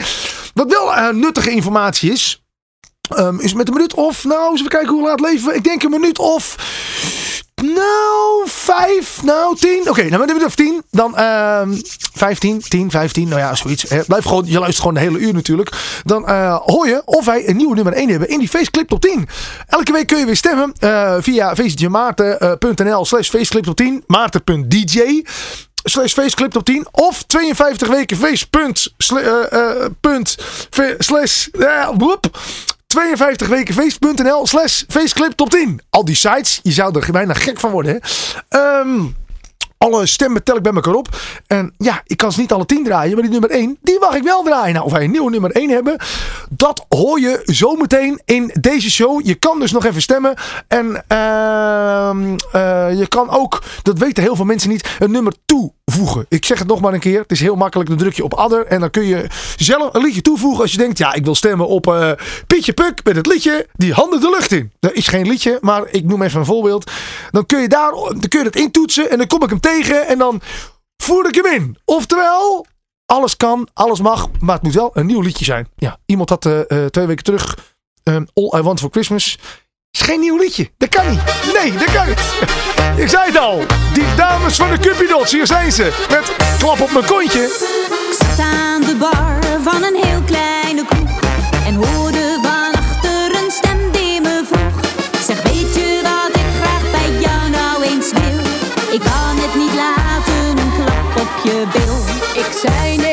Wat 0.53 0.71
wel 0.71 0.93
eh, 0.93 1.09
nuttige 1.09 1.51
informatie 1.51 2.11
is, 2.11 2.43
ehm, 3.09 3.39
is 3.39 3.53
met 3.53 3.67
een 3.67 3.73
minuut 3.73 3.93
of, 3.93 4.23
nou, 4.23 4.49
eens 4.51 4.59
even 4.59 4.71
kijken 4.71 4.93
hoe 4.93 5.03
laat 5.03 5.19
leven. 5.19 5.55
Ik 5.55 5.63
denk 5.63 5.83
een 5.83 5.89
minuut 5.89 6.19
of, 6.19 6.55
nou, 7.61 8.43
vijf, 8.45 9.23
nou, 9.23 9.55
tien. 9.55 9.79
Oké, 9.79 9.89
okay, 9.89 10.07
nou, 10.07 10.27
dan 10.27 10.45
of 10.45 10.55
tien. 10.55 10.83
Dan 10.91 11.17
ehm, 11.17 11.73
vijftien, 12.13 12.61
tien, 12.61 12.91
vijftien. 12.91 13.27
Nou 13.27 13.41
ja, 13.41 13.55
zoiets. 13.55 13.89
Hè. 13.89 14.03
Blijf 14.03 14.23
gewoon, 14.23 14.45
je 14.45 14.59
luistert 14.59 14.79
gewoon 14.79 14.93
de 14.93 14.99
hele 14.99 15.17
uur 15.19 15.33
natuurlijk. 15.33 16.01
Dan 16.03 16.27
eh, 16.27 16.55
hoor 16.65 16.87
je 16.87 17.01
of 17.05 17.25
wij 17.25 17.49
een 17.49 17.55
nieuwe 17.55 17.75
nummer 17.75 17.93
1 17.93 18.09
hebben 18.09 18.29
in 18.29 18.39
die 18.39 18.49
Faceclip 18.49 18.87
Top 18.87 19.01
10. 19.01 19.27
Elke 19.67 19.91
week 19.91 20.07
kun 20.07 20.17
je 20.17 20.25
weer 20.25 20.35
stemmen 20.35 20.73
eh, 20.79 21.15
via 21.19 21.55
feestjemaarten.nl 21.55 23.05
slash 23.05 23.29
faceclip 23.29 23.63
top 23.63 23.75
10. 23.75 24.03
Maarten.dj 24.07 25.23
slash 25.83 26.13
faceclip 26.13 26.51
top 26.51 26.65
10 26.65 26.87
of 26.91 27.25
52 27.25 27.87
weken 27.87 28.17
face 28.17 28.45
eh, 30.69 30.95
slash 30.97 31.47
52wekenfeest.nl 32.97 34.47
slash 34.47 34.83
feestclip 34.87 35.31
top 35.31 35.49
10. 35.49 35.81
Al 35.89 36.05
die 36.05 36.15
sites, 36.15 36.59
je 36.63 36.71
zou 36.71 36.99
er 36.99 37.11
bijna 37.11 37.33
gek 37.33 37.59
van 37.59 37.71
worden. 37.71 37.93
Hè? 37.93 37.99
Ehm, 38.59 39.03
alle 39.77 40.05
stemmen 40.05 40.43
tel 40.43 40.55
ik 40.55 40.61
bij 40.61 40.73
elkaar 40.73 40.93
op. 40.93 41.07
En 41.47 41.73
ja, 41.77 42.01
ik 42.05 42.17
kan 42.17 42.31
ze 42.31 42.39
niet 42.39 42.51
alle 42.51 42.65
10 42.65 42.83
draaien, 42.83 43.13
maar 43.13 43.21
die 43.21 43.31
nummer 43.31 43.49
1, 43.49 43.77
die 43.81 43.99
mag 43.99 44.15
ik 44.15 44.23
wel 44.23 44.43
draaien. 44.43 44.73
Nou, 44.73 44.85
of 44.85 44.91
wij 44.91 45.03
een 45.03 45.11
nieuwe 45.11 45.29
nummer 45.29 45.51
1 45.51 45.69
hebben, 45.69 45.97
dat 46.49 46.85
hoor 46.89 47.19
je 47.19 47.41
zometeen 47.45 48.21
in 48.25 48.51
deze 48.59 48.91
show. 48.91 49.25
Je 49.25 49.35
kan 49.35 49.59
dus 49.59 49.71
nog 49.71 49.85
even 49.85 50.01
stemmen. 50.01 50.33
En 50.67 51.03
ehm, 51.07 52.37
eh, 52.51 52.99
je 52.99 53.05
kan 53.07 53.29
ook, 53.29 53.63
dat 53.81 53.97
weten 53.97 54.23
heel 54.23 54.35
veel 54.35 54.45
mensen 54.45 54.69
niet, 54.69 54.95
een 54.99 55.11
nummer 55.11 55.33
toe 55.45 55.73
ik 56.27 56.45
zeg 56.45 56.59
het 56.59 56.67
nog 56.67 56.81
maar 56.81 56.93
een 56.93 56.99
keer. 56.99 57.21
Het 57.21 57.31
is 57.31 57.39
heel 57.39 57.55
makkelijk. 57.55 57.89
Dan 57.89 57.97
druk 57.97 58.13
je 58.13 58.23
op 58.23 58.33
adder. 58.33 58.65
En 58.65 58.79
dan 58.79 58.89
kun 58.89 59.05
je 59.05 59.27
zelf 59.55 59.93
een 59.93 60.01
liedje 60.01 60.21
toevoegen. 60.21 60.61
Als 60.61 60.71
je 60.71 60.77
denkt, 60.77 60.97
ja, 60.97 61.13
ik 61.13 61.23
wil 61.23 61.35
stemmen 61.35 61.67
op 61.67 61.87
eh, 61.87 62.11
Pietje 62.47 62.73
Puk 62.73 63.03
met 63.03 63.15
het 63.15 63.25
liedje 63.25 63.67
Die 63.73 63.93
Handen 63.93 64.21
de 64.21 64.29
Lucht 64.29 64.51
in. 64.51 64.71
Dat 64.79 64.93
is 64.93 65.07
geen 65.07 65.27
liedje, 65.27 65.57
maar 65.61 65.87
ik 65.89 66.03
noem 66.03 66.21
even 66.21 66.39
een 66.39 66.45
voorbeeld. 66.45 66.91
Dan 67.31 67.45
kun 67.45 67.61
je, 67.61 67.67
daar, 67.67 67.91
dan 67.91 68.27
kun 68.27 68.39
je 68.39 68.45
dat 68.45 68.55
intoetsen. 68.55 69.09
En 69.09 69.17
dan 69.17 69.27
kom 69.27 69.43
ik 69.43 69.49
hem 69.49 69.59
tegen. 69.59 70.07
En 70.07 70.17
dan 70.17 70.41
voer 71.03 71.27
ik 71.27 71.35
hem 71.35 71.45
in. 71.45 71.77
Oftewel, 71.85 72.65
alles 73.05 73.37
kan, 73.37 73.67
alles 73.73 73.99
mag, 73.99 74.27
maar 74.39 74.55
het 74.55 74.63
moet 74.63 74.73
wel 74.73 74.89
een 74.93 75.05
nieuw 75.05 75.21
liedje 75.21 75.45
zijn. 75.45 75.67
Ja, 75.75 75.97
iemand 76.05 76.29
had 76.29 76.45
eh, 76.45 76.59
eh, 76.59 76.89
twee 76.89 77.05
weken 77.05 77.23
terug 77.23 77.57
All 78.33 78.59
I 78.59 78.61
Want 78.61 78.79
For 78.79 78.89
Christmas. 78.89 79.37
Is 79.91 80.01
geen 80.01 80.19
nieuw 80.19 80.37
liedje. 80.37 80.69
Dat 80.77 80.89
kan 80.89 81.09
niet. 81.09 81.21
Nee, 81.53 81.71
dat 81.71 81.91
kan 81.91 82.07
niet. 82.07 82.60
Ik 82.95 83.09
zei 83.09 83.25
het 83.25 83.37
al. 83.37 83.65
Die 83.93 84.15
dames 84.15 84.55
van 84.55 84.69
de 84.69 84.77
Cupidots, 84.77 85.31
hier 85.31 85.47
zijn 85.47 85.71
ze. 85.71 85.91
Met 86.09 86.31
klap 86.59 86.81
op 86.81 86.91
mijn 86.91 87.05
kontje. 87.05 87.43
Ik 87.43 88.17
zat 88.19 88.45
aan 88.45 88.81
de 88.81 88.95
bar 88.95 89.39
van 89.63 89.83
een 89.83 89.95
heel 90.03 90.21
kleine 90.25 90.85
kroeg 90.85 91.19
En 91.65 91.75
hoorde 91.75 92.37
van 92.41 92.81
achter 92.81 93.35
een 93.43 93.51
stem 93.51 93.91
die 93.91 94.21
me 94.21 94.41
vroeg 94.51 94.79
Zeg 95.27 95.41
weet 95.41 95.75
je 95.75 95.99
wat 96.03 96.35
ik 96.35 96.49
graag 96.61 96.91
bij 96.91 97.19
jou 97.19 97.49
nou 97.49 97.83
eens 97.83 98.11
wil 98.11 98.39
Ik 98.91 98.99
kan 98.99 99.35
het 99.35 99.55
niet 99.55 99.73
laten, 99.75 100.57
een 100.57 100.71
klap 100.75 101.25
op 101.25 101.43
je 101.43 101.63
bil 101.73 101.97
Ik 102.43 102.51
zei 102.61 102.97
nee 102.97 103.10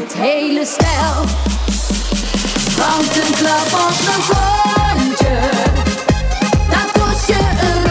dit 0.00 0.14
hele 0.14 0.64
stel. 0.64 1.24
Want 2.76 3.16
een 3.16 3.34
klap 3.34 3.72
op 3.72 3.98
een 4.12 4.22
rondje. 4.34 5.38
dat 6.70 7.02
kost 7.02 7.26
je 7.26 7.38
een 7.60 7.83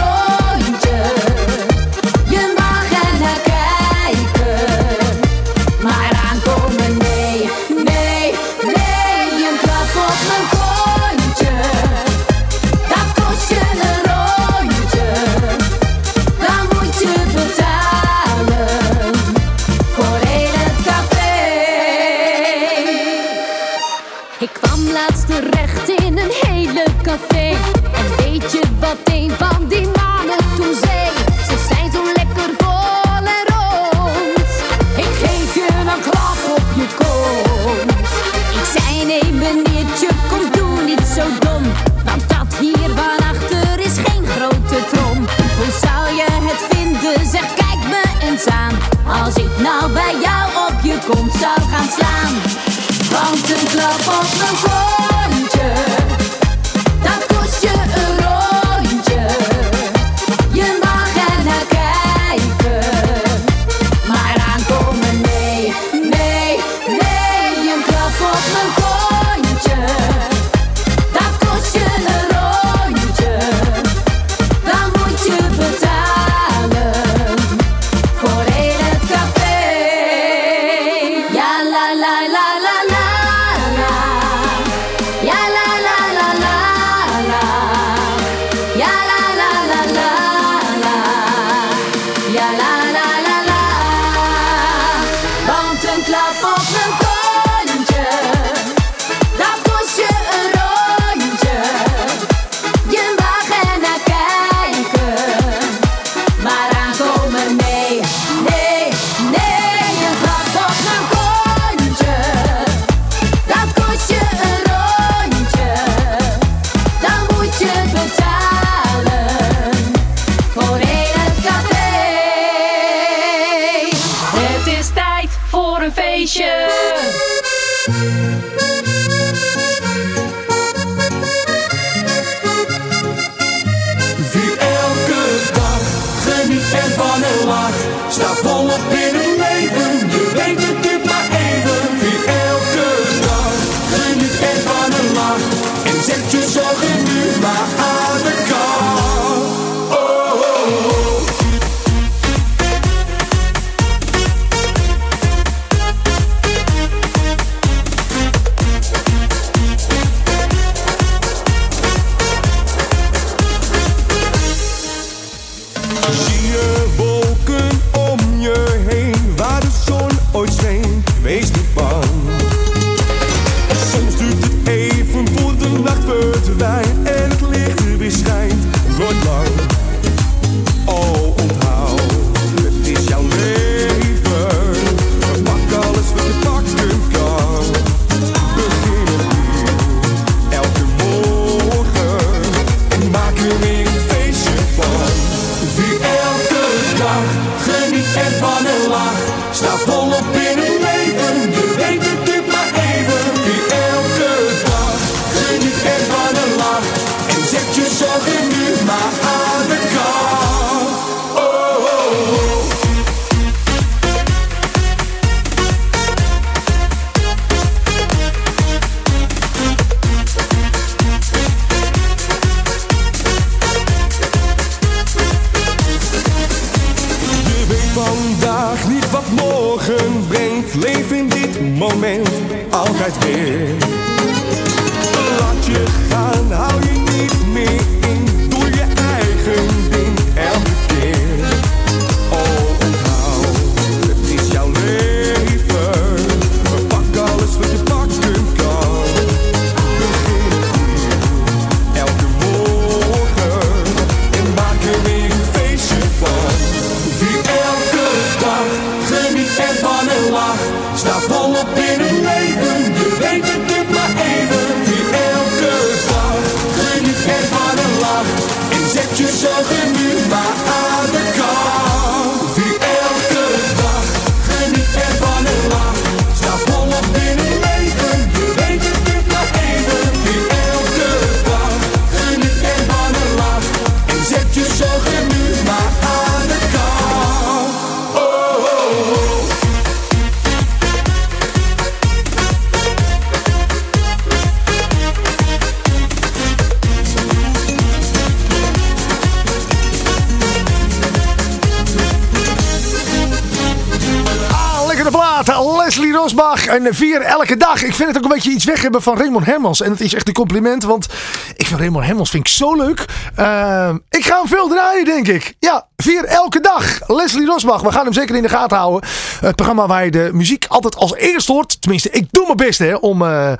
Ik 307.83 307.95
vind 307.95 308.07
het 308.07 308.17
ook 308.17 308.23
een 308.23 308.29
beetje 308.29 308.51
iets 308.51 308.65
weg 308.65 308.81
hebben 308.81 309.01
van 309.01 309.17
Raymond 309.17 309.45
Hermans. 309.45 309.81
En 309.81 309.91
het 309.91 310.01
is 310.01 310.13
echt 310.13 310.27
een 310.27 310.33
compliment, 310.33 310.83
want 310.83 311.07
ik 311.55 311.67
vind 311.67 311.79
Raymond 311.79 312.05
Hermans 312.05 312.29
vind 312.29 312.47
ik 312.47 312.53
zo 312.53 312.75
leuk. 312.75 313.05
Ehm, 313.35 313.97
ik 314.09 314.25
ga 314.25 314.37
hem 314.37 314.47
veel 314.47 314.67
draaien, 314.67 315.05
denk 315.05 315.27
ik. 315.27 315.55
Ja, 315.59 315.87
vier 315.95 316.25
elke 316.25 316.59
dag. 316.59 316.99
Leslie 317.07 317.45
Rosbach, 317.45 317.81
we 317.81 317.91
gaan 317.91 318.03
hem 318.03 318.13
zeker 318.13 318.35
in 318.35 318.41
de 318.41 318.49
gaten 318.49 318.77
houden. 318.77 319.09
Het 319.39 319.55
programma 319.55 319.87
waar 319.87 320.05
je 320.05 320.11
de 320.11 320.29
muziek 320.33 320.65
altijd 320.67 320.95
als 320.95 321.15
eerst 321.15 321.47
hoort. 321.47 321.81
Tenminste, 321.81 322.09
ik 322.09 322.27
doe 322.31 322.45
mijn 322.45 322.57
best 322.57 322.79
hè, 322.79 322.95
om 322.95 323.21
eh, 323.21 323.51
eh, 323.51 323.57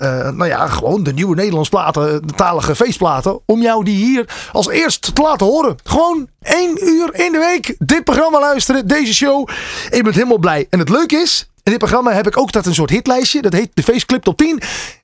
eh, 0.00 0.34
nou 0.34 0.46
ja, 0.46 0.66
gewoon 0.66 1.02
de 1.02 1.12
nieuwe 1.12 1.34
Nederlands 1.34 1.68
platen, 1.68 2.26
de 2.26 2.32
talige 2.32 2.76
feestplaten, 2.76 3.40
om 3.46 3.62
jou 3.62 3.84
die 3.84 4.04
hier 4.04 4.28
als 4.52 4.68
eerst 4.68 5.14
te 5.14 5.22
laten 5.22 5.46
horen. 5.46 5.76
Gewoon 5.84 6.28
één 6.42 6.88
uur 6.88 7.14
in 7.14 7.32
de 7.32 7.38
week 7.38 7.74
dit 7.78 8.04
programma 8.04 8.40
luisteren, 8.40 8.86
deze 8.86 9.14
show. 9.14 9.48
Ik 9.90 10.02
ben 10.02 10.12
helemaal 10.12 10.38
blij. 10.38 10.66
En 10.70 10.78
het 10.78 10.88
leuke 10.88 11.16
is, 11.16 11.48
in 11.68 11.74
dit 11.74 11.88
programma 11.88 12.12
heb 12.12 12.26
ik 12.26 12.36
ook 12.36 12.52
dat 12.52 12.66
een 12.66 12.74
soort 12.74 12.90
hitlijstje. 12.90 13.42
Dat 13.42 13.52
heet 13.52 13.70
de 13.74 13.82
Faceclip 13.82 14.22
Top 14.22 14.36
10. 14.36 14.60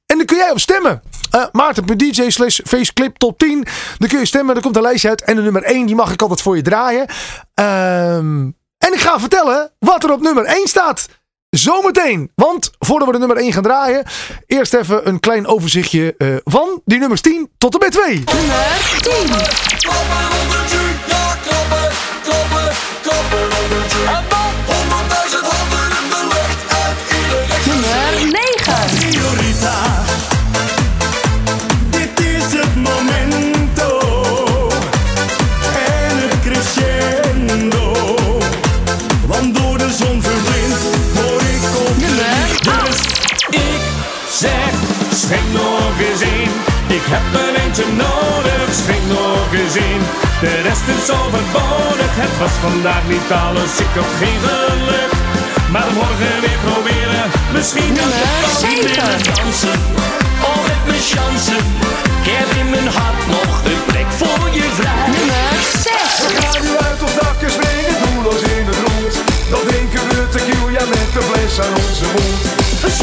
En 0.07 0.16
dan 0.16 0.27
kun 0.27 0.37
jij 0.37 0.50
op 0.50 0.59
stemmen. 0.59 1.03
Uh, 1.35 1.44
Maarten.dj 1.53 2.31
slash 2.31 2.61
Faceclip 2.64 3.16
Top 3.16 3.38
10. 3.38 3.66
Dan 3.98 4.09
kun 4.09 4.18
je 4.18 4.27
stemmen, 4.27 4.57
er 4.57 4.62
komt 4.62 4.77
een 4.77 4.83
lijstje 4.83 5.09
uit. 5.09 5.22
En 5.22 5.37
de 5.37 5.42
nummer 5.42 5.62
1, 5.62 5.87
die 5.87 5.94
mag 5.94 6.12
ik 6.12 6.22
altijd 6.22 6.40
voor 6.40 6.57
je 6.57 6.62
draaien. 6.62 7.07
Ehm, 7.55 8.50
en 8.79 8.92
ik 8.92 9.00
ga 9.00 9.20
vertellen 9.20 9.70
wat 9.79 10.05
er 10.05 10.12
op 10.12 10.20
nummer 10.20 10.44
1 10.44 10.66
staat. 10.66 11.09
Zometeen. 11.50 12.31
Want 12.35 12.70
voordat 12.79 13.07
we 13.07 13.12
de 13.12 13.18
nummer 13.18 13.37
1 13.37 13.53
gaan 13.53 13.62
draaien, 13.62 14.05
eerst 14.46 14.74
even 14.74 15.09
een 15.09 15.20
klein 15.20 15.46
overzichtje 15.46 16.14
uh, 16.18 16.37
van 16.44 16.81
die 16.85 16.98
nummers 16.98 17.20
10 17.20 17.50
tot 17.59 17.74
en 17.74 17.81
met 17.81 17.92
2. 17.92 18.24
Nummer 18.24 18.98
10. 19.00 20.43
In. 49.72 50.00
De 50.40 50.55
rest 50.68 50.87
is 50.96 51.09
overbodig, 51.20 52.11
het 52.22 52.35
was 52.42 52.55
vandaag 52.66 53.05
niet 53.14 53.31
alles, 53.44 53.72
ik 53.87 53.94
had 53.98 54.12
geen 54.22 54.40
geluk. 54.46 55.12
Maar 55.74 55.90
morgen 56.00 56.37
weer 56.44 56.61
proberen, 56.68 57.24
misschien 57.57 57.92
kan 57.98 58.11
het 58.16 59.24
dan 59.24 59.35
dansen. 59.35 59.79
Al 60.48 60.61
met 60.68 60.83
mijn 60.88 61.05
chansen, 61.12 61.64
ik 62.20 62.27
heb 62.37 62.48
in 62.61 62.68
mijn 62.74 62.88
hart 62.98 63.22
nog 63.37 63.53
een 63.70 63.83
plek 63.90 64.11
voor 64.20 64.46
je 64.59 64.66
vrij. 64.79 65.07
Nummer 65.14 65.48
6. 65.87 65.92
We 66.24 66.31
gaan 66.40 66.62
nu 66.66 66.72
uit 66.87 67.00
ons 67.07 67.14
dakje 67.20 67.48
springen, 67.57 67.96
doelloos 68.03 68.42
in 68.55 68.64
het 68.70 68.81
rond. 68.87 69.14
Dan 69.50 69.62
drinken 69.68 70.05
we 70.09 70.18
tequila 70.35 70.85
met 70.94 71.09
de 71.16 71.22
fles 71.29 71.55
aan 71.64 71.74
onze 71.85 72.07
mond. 72.16 72.42
Een 72.87 72.94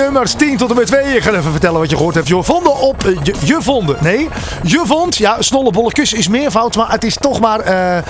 nummers 0.00 0.32
10 0.32 0.56
tot 0.56 0.74
met 0.74 0.86
2. 0.86 1.16
Ik 1.16 1.22
ga 1.22 1.30
even 1.30 1.50
vertellen 1.50 1.80
wat 1.80 1.90
je 1.90 1.96
gehoord 1.96 2.14
hebt. 2.14 2.28
Je 2.28 2.42
vonden 2.42 2.76
op... 2.76 3.04
eh, 3.04 3.18
je, 3.44 3.56
vonden. 3.60 3.96
Nee, 4.00 4.28
je 4.62 4.82
vond... 4.84 5.16
Ja, 5.16 5.36
Snollebollekes 5.38 6.12
is 6.12 6.28
meervoud, 6.28 6.76
maar 6.76 6.90
het 6.90 7.04
is 7.04 7.16
toch 7.20 7.40
maar... 7.40 7.60
eh, 7.60 7.96
eh, 7.96 8.02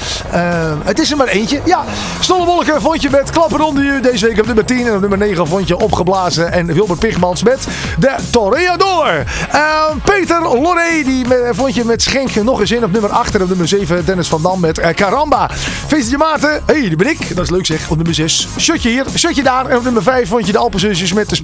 het 0.84 0.98
is 0.98 1.10
er 1.10 1.16
maar 1.16 1.26
eentje. 1.26 1.60
Ja, 1.64 1.84
Snollebolleke 2.20 2.80
vond 2.80 3.02
je 3.02 3.10
met 3.10 3.30
Klappen 3.30 3.60
onder. 3.60 4.02
Deze 4.02 4.26
week 4.26 4.38
op 4.38 4.46
nummer 4.46 4.64
10. 4.64 4.86
En 4.86 4.94
op 4.94 5.00
nummer 5.00 5.18
9 5.18 5.46
vond 5.46 5.68
je 5.68 5.78
Opgeblazen 5.78 6.52
en 6.52 6.66
Wilbert 6.66 6.98
Pigmans 6.98 7.42
met 7.42 7.66
De 7.98 8.14
Toreador. 8.30 9.24
Eh, 9.50 9.84
Peter 10.04 10.42
Loré, 10.42 11.02
die 11.04 11.26
vond 11.50 11.74
je 11.74 11.84
met 11.84 12.02
Schenk 12.02 12.34
nog 12.34 12.60
eens 12.60 12.70
in 12.70 12.84
op 12.84 12.92
nummer 12.92 13.10
8. 13.10 13.34
En 13.34 13.42
op 13.42 13.48
nummer 13.48 13.68
7 13.68 14.04
Dennis 14.04 14.28
van 14.28 14.42
Dam 14.42 14.60
met 14.60 14.80
Caramba. 14.94 15.50
Feestje 15.86 16.16
Maarten. 16.16 16.50
Hé, 16.50 16.60
hey, 16.66 16.80
die 16.80 16.96
ben 16.96 17.10
ik. 17.10 17.36
Dat 17.36 17.44
is 17.44 17.50
leuk 17.50 17.66
zeg. 17.66 17.88
Op 17.88 17.96
nummer 17.96 18.14
6 18.14 18.48
Shotje 18.58 18.88
hier, 18.88 19.04
Shotje 19.16 19.42
daar. 19.42 19.66
En 19.66 19.76
op 19.76 19.84
nummer 19.84 20.02
5 20.02 20.28
vond 20.28 20.46
je 20.46 20.52
de 20.52 20.58
Alpenzusjes 20.58 21.12
met 21.12 21.28
de 21.28 21.36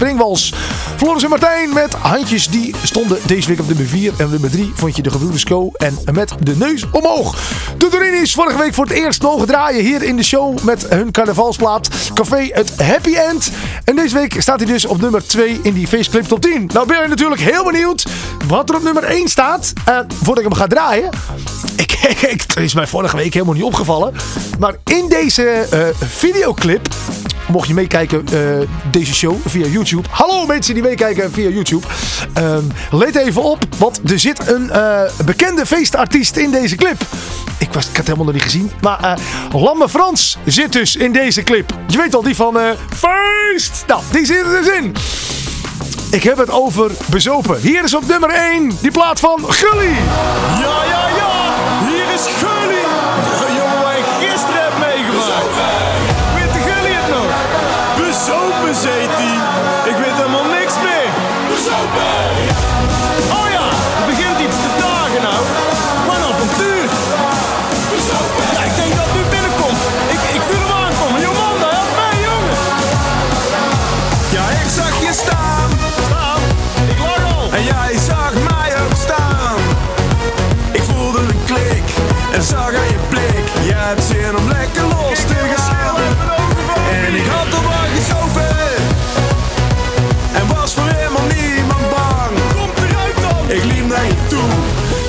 Floris 0.96 1.22
en 1.22 1.29
Martijn 1.29 1.72
met 1.72 1.94
Handjes. 1.94 2.49
Die 2.49 2.75
stonden 2.83 3.18
deze 3.27 3.49
week 3.49 3.61
op 3.61 3.66
nummer 3.66 3.87
4. 3.87 4.12
En 4.16 4.31
nummer 4.31 4.51
3 4.51 4.72
vond 4.75 4.96
je 4.96 5.03
de 5.03 5.11
Gebroeders 5.11 5.44
Co. 5.44 5.70
En 5.77 5.99
met 6.12 6.35
de 6.40 6.57
neus 6.57 6.85
omhoog. 6.90 7.38
De 7.79 7.88
Dorinis 7.88 8.35
vorige 8.35 8.59
week 8.59 8.75
voor 8.75 8.85
het 8.85 8.94
eerst 8.94 9.22
mogen 9.22 9.46
draaien 9.46 9.85
hier 9.85 10.03
in 10.03 10.16
de 10.16 10.22
show 10.22 10.62
met 10.62 10.88
hun 10.88 11.11
carnavalsplaat. 11.11 11.88
Café 12.14 12.49
het 12.53 12.83
Happy 12.83 13.14
End. 13.14 13.51
En 13.85 13.96
deze 13.96 14.14
week 14.14 14.40
staat 14.40 14.61
hij 14.61 14.72
dus 14.72 14.87
op 14.87 15.01
nummer 15.01 15.27
2 15.27 15.61
in 15.62 15.75
die 15.75 15.87
Faceclip 15.87 16.25
Top 16.25 16.40
10. 16.40 16.70
Nou 16.72 16.87
ben 16.87 17.03
je 17.03 17.09
natuurlijk 17.09 17.40
heel 17.40 17.64
benieuwd 17.64 18.07
wat 18.46 18.68
er 18.68 18.77
op 18.77 18.83
nummer 18.83 19.05
1 19.05 19.29
staat. 19.29 19.72
Eh, 19.85 19.99
voordat 20.09 20.44
ik 20.44 20.51
hem 20.51 20.55
ga 20.55 20.66
draaien. 20.66 21.11
Ik, 21.77 21.92
ik, 22.31 22.42
het 22.46 22.57
is 22.57 22.75
mij 22.75 22.87
vorige 22.87 23.16
week 23.16 23.33
helemaal 23.33 23.55
niet 23.55 23.62
opgevallen. 23.62 24.14
Maar 24.59 24.75
in 24.85 25.09
deze 25.09 25.44
eh, 25.44 25.81
videoclip 26.01 26.88
Mocht 27.49 27.68
je 27.68 27.75
meekijken, 27.75 28.25
eh, 28.33 28.68
deze 28.90 29.14
show 29.14 29.37
via 29.44 29.66
YouTube. 29.66 30.09
Hallo 30.27 30.47
mensen 30.47 30.75
die 30.75 30.83
meekijken 30.83 31.33
via 31.33 31.49
YouTube. 31.49 31.87
Ehm, 32.33 32.62
let 32.91 33.17
even 33.17 33.43
op, 33.43 33.59
want 33.79 34.11
er 34.11 34.19
zit 34.19 34.49
een 34.49 34.71
eh, 34.71 35.01
bekende 35.25 35.67
feestartiest 35.67 36.37
in 36.37 36.51
deze 36.51 36.77
clip. 36.77 37.03
Ik, 37.59 37.73
was, 37.73 37.83
ik 37.83 37.89
had 37.89 37.97
het 37.97 38.07
helemaal 38.07 38.25
nog 38.25 38.35
niet 38.35 38.43
gezien. 38.43 38.71
Maar 38.81 39.01
eh 39.01 39.62
Lamme 39.62 39.89
Frans 39.89 40.39
zit 40.45 40.73
dus 40.73 40.97
in 40.97 41.12
deze 41.12 41.43
clip. 41.43 41.75
Je 41.87 41.97
weet 41.97 42.15
al, 42.15 42.23
die 42.23 42.35
van 42.37 42.59
eh, 42.59 42.71
Feest. 42.97 43.85
Nou, 43.87 44.03
die 44.12 44.27
zit 44.27 44.41
er 44.41 44.62
dus 44.62 44.69
in. 44.69 44.95
Ik 46.11 46.23
heb 46.23 46.39
het 46.39 46.51
over 46.51 46.91
bezopen. 47.07 47.61
Hier 47.61 47.85
is 47.85 47.95
op 47.95 48.07
nummer 48.07 48.31
1 48.31 48.79
die 48.81 48.91
plaat 48.91 49.21
van 49.21 49.45
Gully. 49.49 49.91
Ja, 50.61 50.85
ja, 50.89 51.09
ja, 51.17 51.87
hier 51.89 52.15
is 52.15 52.27
Gully. 52.27 52.86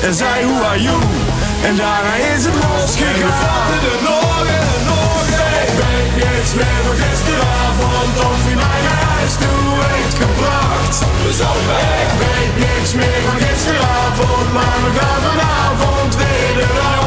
en 0.08 0.13
zei 0.13 0.43
hoe 0.43 0.63
are 0.65 0.82
you? 0.82 0.98
En 1.67 1.76
daarna 1.76 2.15
is 2.34 2.43
het 2.48 2.58
losgegaan. 2.63 3.67
En 3.74 3.80
de 3.86 3.96
morgen 4.08 4.62
en 4.74 4.82
nog 4.89 5.24
Ik 5.65 5.74
weet 5.82 6.13
niks 6.24 6.52
meer 6.60 6.82
van 6.88 6.98
gisteravond 7.04 8.15
of 8.30 8.39
je 8.50 8.56
mij 8.63 8.80
naar 8.88 9.04
huis 9.12 9.34
toe 9.43 9.70
heeft 9.91 10.17
gebracht. 10.24 10.98
Dus 11.24 11.38
we 11.38 11.78
Ik 12.06 12.13
weet 12.24 12.56
niks 12.65 12.91
meer 13.00 13.22
van 13.28 13.38
gisteravond, 13.46 14.48
maar 14.58 14.78
we 14.84 14.89
gaan 15.00 15.22
vanavond 15.28 16.12
weer 16.22 16.56
eraf. 16.65 17.06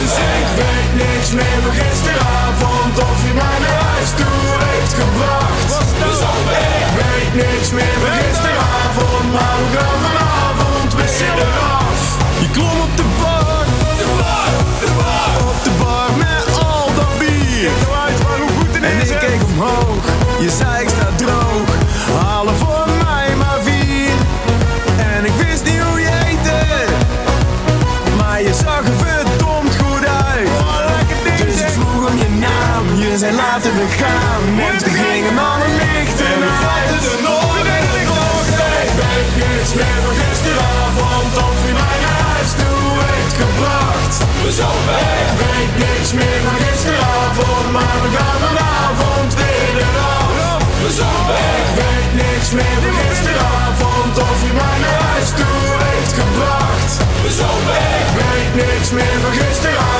Dus 0.00 0.14
ik 0.40 0.50
weet 0.60 0.92
niks 1.02 1.30
meer 1.38 1.58
van 1.64 1.74
gisteravond 1.80 2.94
of 3.08 3.18
je 3.26 3.32
mij 3.40 3.58
naar 3.64 3.80
huis 3.90 4.10
toe 4.20 4.48
heeft 4.66 4.94
gebracht. 5.00 5.70
Dus 6.02 6.20
ik 6.82 6.90
weet 7.00 7.32
niks 7.42 7.68
meer 7.78 7.96
van 8.02 8.12
gisteravond, 8.20 9.26
maar 9.36 9.56
we 9.62 9.68
gaan 9.76 9.98
vanavond 10.06 10.90
weer 10.94 11.38
eraf. 11.46 11.75
Je 17.66 17.72
uit 18.04 18.20
goed. 18.56 18.74
En 18.80 18.98
ik 19.10 19.18
keek 19.18 19.42
omhoog, 19.52 20.04
je 20.40 20.50
zei 20.50 20.82
ik 20.82 20.88
sta 20.88 21.08
droog. 21.16 21.68
Halen 22.20 22.56
voor 22.56 22.86
mij 23.04 23.28
maar 23.36 23.60
vier. 23.62 24.14
En 25.14 25.24
ik 25.24 25.32
wist 25.42 25.64
niet 25.64 25.80
hoe 25.80 26.00
je 26.00 26.12
heette. 26.24 26.60
Maar 28.16 28.42
je 28.42 28.54
zag 28.64 28.82
er 28.90 28.98
verdomd 29.04 29.76
goed 29.82 30.06
uit. 30.26 30.48
Dus 31.46 31.60
ik 31.60 31.68
vroeg 31.68 32.10
om 32.10 32.16
je 32.18 32.30
naam. 32.46 32.84
Je 33.02 33.18
zei 33.18 33.34
laten 33.36 33.72
we 33.78 33.86
gaan. 34.00 34.42
En 34.68 34.78
toen 34.78 34.94
gingen 35.04 35.38
alle 35.50 35.68
lichten 35.82 36.26
En 36.32 36.40
we 36.44 36.50
vijfde 36.66 36.98
de 37.06 37.14
noorden 37.26 37.76
en 37.78 37.86
de 37.94 38.02
dacht 38.20 38.48
ik 38.86 38.92
weet 39.00 39.32
niks 39.44 39.70
meer 39.78 39.98
van 40.04 40.16
gisteravond. 40.22 41.32
of 41.46 41.56
wie 41.64 41.74
mij 41.80 41.98
naar 42.04 42.20
huis 42.30 42.50
toe 42.60 42.88
heeft 43.10 43.36
gebracht. 43.42 44.14
We 44.44 44.50
zouden 44.60 44.86
weg, 44.86 45.28
weet 45.40 45.72
niks 45.84 46.12
meer 46.12 46.40
Weg. 50.96 51.68
Ik 51.68 51.74
weet 51.74 52.12
niks 52.14 52.50
meer 52.50 52.78
van 52.82 52.92
gisteravond. 52.92 54.18
Of 54.18 54.42
je 54.46 54.52
mij 54.52 54.78
naar 54.80 55.02
huis 55.02 55.28
toe 55.28 55.76
heeft 55.84 56.12
gebracht. 56.12 56.92
Zijn 57.28 57.66
weg. 57.66 58.00
Ik 58.00 58.14
weet 58.20 58.66
niks 58.66 58.90
meer 58.90 59.20
van 59.22 59.32
gisteravond. 59.32 59.95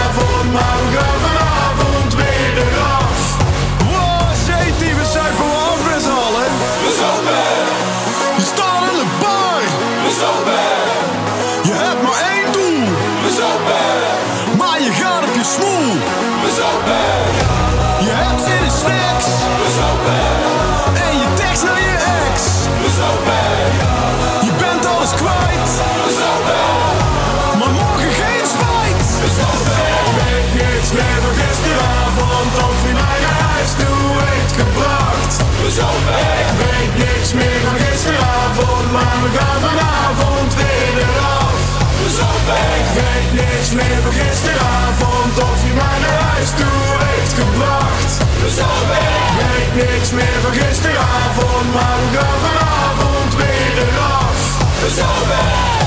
Meer 43.77 44.01
van 44.03 44.13
gisteravond. 44.13 45.35
Of 45.49 45.59
je 45.67 45.73
mij 45.81 45.99
naar 46.05 46.21
huis 46.31 46.51
toe 46.61 46.83
heeft 47.09 47.35
gebracht. 47.41 48.13
We 48.43 48.49
zijn 48.59 48.83
weg. 48.93 49.15
Ik 49.33 49.49
weet 49.53 49.75
niks 49.83 50.11
meer 50.11 50.39
van 50.45 50.55
gisteravond. 50.61 51.67
Maar 51.77 51.97
we 52.03 52.09
gaan 52.17 52.39
vanavond 52.47 53.31
weer 53.41 53.75
eraf. 53.87 54.39
We 54.83 54.91
zijn 54.99 55.25
weg. 55.33 55.85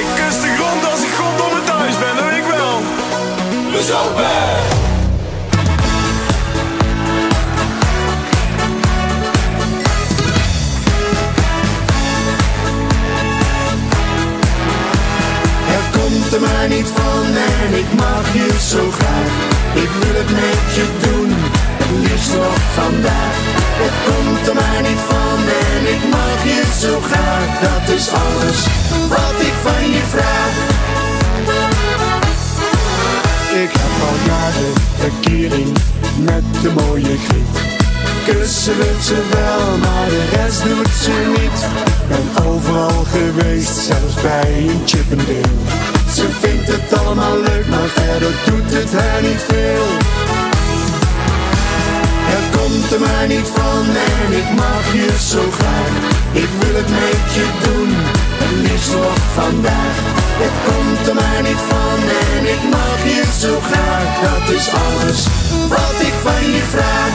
Ik 0.00 0.08
kus 0.18 0.36
de 0.44 0.50
grond 0.56 0.82
als 0.90 1.00
ik 1.06 1.12
goddomme 1.20 1.62
thuis 1.70 1.98
ben, 1.98 2.14
dat 2.16 2.24
weet 2.24 2.38
ik 2.42 2.48
wel. 2.56 2.76
We 3.72 3.80
weg. 4.16 4.87
Kussen 38.68 38.86
wil 38.86 39.02
ze 39.02 39.22
wel, 39.30 39.78
maar 39.78 40.08
de 40.08 40.24
rest 40.36 40.62
doet 40.64 40.94
ze 41.02 41.16
niet. 41.36 41.60
Ben 42.08 42.44
overal 42.46 43.04
geweest, 43.14 43.76
zelfs 43.76 44.14
bij 44.22 44.68
een 44.68 44.82
Chippendale. 44.84 45.56
Ze 46.14 46.26
vindt 46.40 46.68
het 46.72 46.98
allemaal 46.98 47.36
leuk, 47.40 47.66
maar 47.68 47.88
verder 47.88 48.32
doet 48.44 48.70
het 48.78 48.92
haar 48.92 49.22
niet 49.22 49.42
veel. 49.48 49.86
Het 52.32 52.46
komt 52.56 52.92
er 52.94 53.00
maar 53.00 53.26
niet 53.34 53.48
van 53.58 53.84
en 54.12 54.28
ik 54.42 54.48
mag 54.62 54.84
je 55.00 55.10
zo 55.32 55.42
graag. 55.58 55.92
Ik 56.32 56.50
wil 56.60 56.74
het 56.80 56.90
met 57.02 57.26
je 57.36 57.46
doen, 57.64 57.90
het 58.42 58.54
liefst 58.64 58.92
nog 58.92 59.18
vandaag. 59.40 59.96
Het 60.44 60.56
komt 60.68 61.08
er 61.08 61.16
maar 61.22 61.42
niet 61.48 61.62
van 61.72 61.98
en 62.32 62.42
ik 62.54 62.62
mag 62.76 63.00
je 63.12 63.24
zo 63.42 63.52
graag. 63.68 64.08
Dat 64.28 64.46
is 64.58 64.66
alles 64.86 65.20
wat 65.74 65.96
ik 66.08 66.16
van 66.26 66.42
je 66.56 66.64
vraag. 66.74 67.14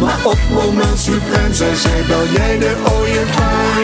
Maar 0.00 0.18
op 0.24 0.38
moment 0.50 0.98
suprem 0.98 1.54
zei 1.54 1.76
zij, 1.76 2.02
bel 2.06 2.26
jij 2.26 2.58
de 2.58 2.76
ooievaar. 2.98 3.80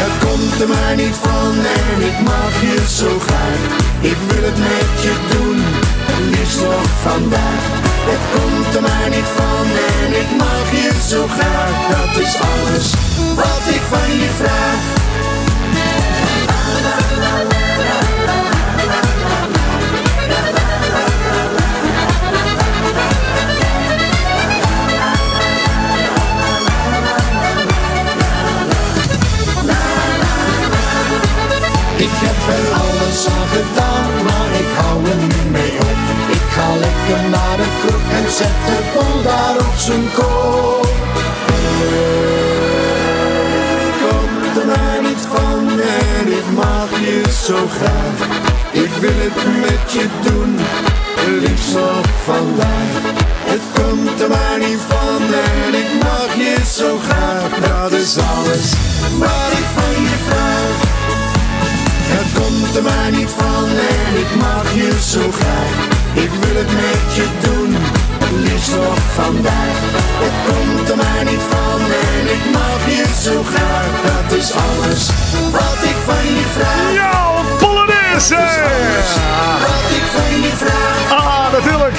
Het 0.00 0.12
komt 0.24 0.60
er 0.60 0.68
maar 0.68 0.96
niet 0.96 1.16
van 1.26 1.54
en 1.78 2.06
ik 2.10 2.18
mag 2.24 2.52
je 2.60 2.84
zo 2.88 3.18
graag. 3.18 3.60
Ik 4.00 4.16
wil 4.28 4.42
het 4.42 4.58
met 4.58 5.02
je 5.02 5.14
doen, 5.30 5.58
het 6.10 6.38
liefst 6.38 6.60
nog 6.60 6.88
vandaag. 7.02 7.62
Het 8.10 8.24
komt 8.34 8.74
er 8.74 8.82
maar 8.82 9.08
niet 9.16 9.30
van 9.38 9.66
en 9.96 10.10
ik 10.22 10.30
mag 10.38 10.66
je 10.70 10.90
zo 11.08 11.26
graag. 11.26 11.74
Dat 11.96 12.22
is 12.24 12.34
alles 12.52 12.86
wat 13.34 13.64
ik 13.76 13.82
van 13.90 14.10
je 14.22 14.30
vraag. 14.36 14.97
Bol 38.98 39.22
daar 39.22 39.56
op 39.56 39.76
zijn 39.76 40.06
kop. 40.14 40.88
Komt 44.04 44.56
er 44.60 44.66
maar 44.66 45.00
niet 45.02 45.22
van 45.32 45.80
en 45.80 46.26
ik 46.40 46.48
mag 46.54 46.90
je 47.06 47.22
zo 47.46 47.56
graag. 47.76 48.18
Ik 48.72 48.90
wil 49.00 49.18
het 49.26 49.38
met 49.64 49.92
je 49.92 50.06
doen, 50.26 50.58
liefst 51.40 51.74
nog 51.74 52.06
vandaag. 52.24 52.92
Het 53.50 53.64
komt 53.78 54.20
er 54.20 54.28
maar 54.28 54.58
niet 54.58 54.82
van 54.88 55.22
en 55.54 55.74
ik 55.82 55.90
mag 56.02 56.30
je 56.44 56.56
zo 56.78 56.98
graag. 57.06 57.50
Dat 57.68 57.92
is 57.92 58.16
alles 58.34 58.66
wat 59.22 59.50
ik 59.60 59.68
van 59.78 59.94
je 60.08 60.18
vraag. 60.28 60.76
Het 62.14 62.28
komt 62.38 62.76
er 62.76 62.82
maar 62.82 63.10
niet 63.10 63.32
van 63.40 63.68
en 63.96 64.12
ik 64.24 64.32
mag 64.44 64.74
je 64.74 64.90
zo 65.12 65.30
graag. 65.38 65.96
Ik 66.24 66.30
wil 66.40 66.56
het 66.62 66.72
met 66.72 67.14
je 67.14 67.26
doen, 67.44 67.76
liefst 68.58 68.76
nog 68.76 68.98
vandaag. 69.14 69.78
Het 70.24 70.36
komt 70.46 70.90
er 70.90 70.96
maar 70.96 71.24
niet 71.24 71.42
van 71.50 71.80
en 71.80 72.24
ik 72.36 72.44
mag 72.52 72.80
je 72.86 73.04
zo 73.22 73.42
graag. 73.42 73.86
Dat 74.02 74.38
is 74.38 74.52
alles 74.52 75.10
wat 75.50 75.78
ik 75.90 75.98
van 76.04 76.24
je 76.24 76.46
vraag. 76.56 76.92
Ja, 76.92 77.30
Polonaise! 77.58 78.34
Wat 79.64 79.90
ik 79.98 80.06
van 80.14 80.40
je 80.40 80.52
vraag. 80.56 81.18
Ah, 81.18 81.37
natuurlijk. 81.64 81.98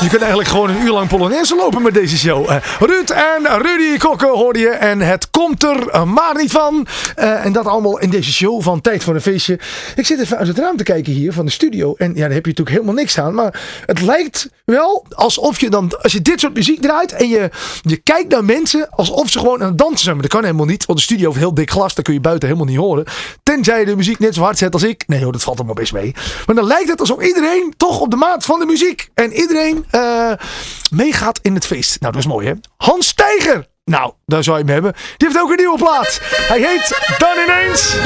Je 0.00 0.08
kunt 0.08 0.20
eigenlijk 0.20 0.50
gewoon 0.50 0.70
een 0.70 0.82
uur 0.82 0.92
lang 0.92 1.08
Polonaise 1.08 1.56
lopen 1.56 1.82
met 1.82 1.94
deze 1.94 2.16
show. 2.16 2.50
Eh, 2.50 2.56
Ruud 2.78 3.10
en 3.10 3.62
Rudy 3.62 3.96
Kokken 3.96 4.28
hoorde 4.28 4.58
je. 4.58 4.68
En 4.68 5.00
het 5.00 5.30
komt 5.30 5.62
er 5.62 6.08
maar 6.08 6.34
niet 6.36 6.50
van. 6.50 6.86
Eh, 7.14 7.44
en 7.44 7.52
dat 7.52 7.66
allemaal 7.66 7.98
in 7.98 8.10
deze 8.10 8.32
show 8.32 8.62
van 8.62 8.80
Tijd 8.80 9.04
voor 9.04 9.14
een 9.14 9.20
Feestje. 9.20 9.58
Ik 9.96 10.06
zit 10.06 10.20
even 10.20 10.38
uit 10.38 10.48
het 10.48 10.58
raam 10.58 10.76
te 10.76 10.82
kijken 10.82 11.12
hier 11.12 11.32
van 11.32 11.44
de 11.44 11.50
studio. 11.50 11.94
En 11.96 12.08
ja, 12.08 12.20
daar 12.20 12.30
heb 12.30 12.44
je 12.44 12.50
natuurlijk 12.50 12.76
helemaal 12.76 12.94
niks 12.94 13.18
aan. 13.18 13.34
Maar 13.34 13.82
het 13.86 14.00
lijkt 14.00 14.48
wel 14.64 15.06
alsof 15.10 15.60
je 15.60 15.70
dan, 15.70 16.02
als 16.02 16.12
je 16.12 16.22
dit 16.22 16.40
soort 16.40 16.54
muziek 16.54 16.80
draait. 16.80 17.12
En 17.12 17.28
je, 17.28 17.50
je 17.82 17.96
kijkt 17.96 18.30
naar 18.30 18.44
mensen 18.44 18.90
alsof 18.90 19.30
ze 19.30 19.38
gewoon 19.38 19.62
aan 19.62 19.68
het 19.68 19.78
dansen 19.78 19.98
zijn. 19.98 20.14
Maar 20.14 20.24
dat 20.24 20.32
kan 20.32 20.44
helemaal 20.44 20.66
niet. 20.66 20.86
Want 20.86 20.98
de 20.98 21.04
studio 21.04 21.28
heeft 21.28 21.40
heel 21.40 21.54
dik 21.54 21.70
glas. 21.70 21.94
Dat 21.94 22.04
kun 22.04 22.14
je 22.14 22.20
buiten 22.20 22.48
helemaal 22.48 22.70
niet 22.70 22.78
horen. 22.78 23.04
Tenzij 23.42 23.78
je 23.80 23.86
de 23.86 23.96
muziek 23.96 24.18
net 24.18 24.34
zo 24.34 24.42
hard 24.42 24.58
zet 24.58 24.72
als 24.72 24.82
ik. 24.82 25.04
Nee 25.06 25.22
hoor, 25.22 25.32
dat 25.32 25.42
valt 25.42 25.56
allemaal 25.56 25.74
best 25.74 25.92
mee. 25.92 26.14
Maar 26.46 26.54
dan 26.54 26.66
lijkt 26.66 26.88
het 26.88 27.00
alsof 27.00 27.22
iedereen 27.22 27.74
toch 27.76 28.00
op 28.00 28.10
de 28.10 28.16
maat 28.16 28.44
van 28.44 28.58
de 28.58 28.66
muziek. 28.66 28.93
En 29.14 29.32
iedereen 29.32 29.84
eh, 29.90 30.32
meegaat 30.90 31.38
in 31.42 31.54
het 31.54 31.66
feest. 31.66 32.00
Nou, 32.00 32.12
dat 32.12 32.22
is 32.22 32.28
mooi 32.28 32.46
hè. 32.46 32.52
Hans 32.76 33.08
Steiger. 33.08 33.66
Nou, 33.84 34.12
daar 34.26 34.44
zou 34.44 34.58
je 34.58 34.64
hem 34.64 34.72
hebben. 34.72 34.92
Die 35.16 35.28
heeft 35.28 35.40
ook 35.40 35.50
een 35.50 35.56
nieuwe 35.56 35.78
plaat. 35.78 36.20
Hij 36.22 36.60
heet 36.60 37.00
Dan 37.18 37.38
Ineens. 37.44 37.96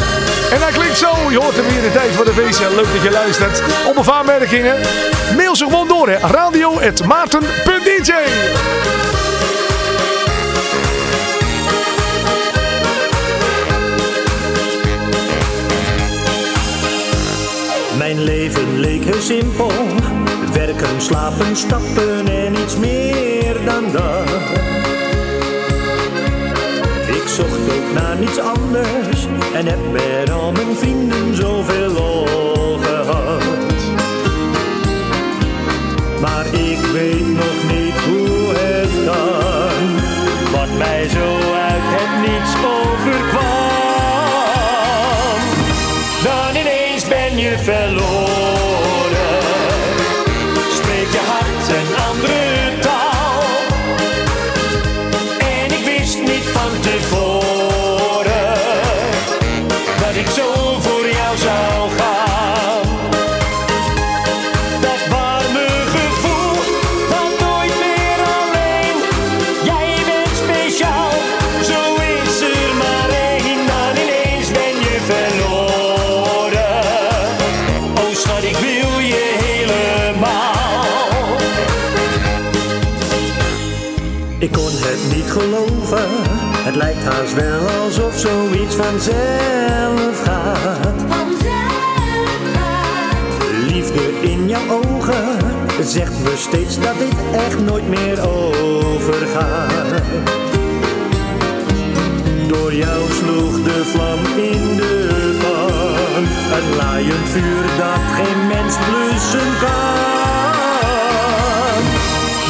En 0.51 0.61
hij 0.61 0.73
klinkt 0.73 0.99
zo. 0.99 1.31
Je 1.31 1.39
hoort 1.39 1.57
hem 1.57 1.65
hier 1.65 1.77
in 1.77 1.83
de 1.83 1.93
tijd 1.93 2.11
voor 2.11 2.25
de 2.25 2.33
feestje. 2.33 2.75
Leuk 2.75 2.93
dat 2.93 3.03
je 3.03 3.11
luistert. 3.11 3.63
Op 3.87 3.97
of 3.97 4.11
aanmerkingen. 4.11 4.77
Mail 5.37 5.57
ze 5.57 5.65
gewoon 5.65 5.89
door 5.89 6.09
hè. 6.09 6.17
Radio.maarten.dj 6.19 8.13
Mijn 17.99 18.23
leven 18.23 18.81
leek 18.81 19.05
heel 19.05 19.21
simpel. 19.21 19.71
Werken, 20.53 21.01
slapen, 21.01 21.57
stappen 21.57 22.29
en 22.29 22.55
iets 22.55 22.77
meer 22.77 23.65
dan 23.65 23.93
dat. 23.93 24.29
Ik 27.09 27.29
zocht 27.37 27.73
ook 27.77 27.93
naar 27.95 28.17
niets 28.19 28.39
anders 28.39 29.27
en 29.55 29.67
heb 29.67 29.93
met 29.93 30.31
al 30.31 30.53
mijn 30.53 30.77
vrienden 30.77 31.37
zoveel 31.37 31.91
lol 31.91 32.79
gehad. 32.79 33.43
Maar 36.21 36.47
ik 36.47 36.79
weet 36.93 37.28
haast 87.29 87.35
wel 87.35 87.83
alsof 87.83 88.19
zoiets 88.19 88.75
vanzelf 88.75 90.23
gaat. 90.25 90.95
Liefde 93.67 94.21
in 94.21 94.49
jouw 94.49 94.69
ogen 94.69 95.39
zegt 95.83 96.19
me 96.23 96.33
steeds 96.37 96.81
dat 96.81 96.99
dit 96.99 97.17
echt 97.33 97.59
nooit 97.59 97.89
meer 97.89 98.29
overgaat. 98.29 100.03
Door 102.49 102.75
jou 102.75 103.11
sloeg 103.11 103.63
de 103.63 103.85
vlam 103.85 104.19
in 104.37 104.77
de 104.77 105.37
pan, 105.41 106.25
een 106.59 106.77
laaiend 106.77 107.29
vuur 107.29 107.63
dat 107.79 108.01
geen 108.15 108.47
mens 108.47 108.77
blussen 108.77 109.51
kan. 109.61 109.69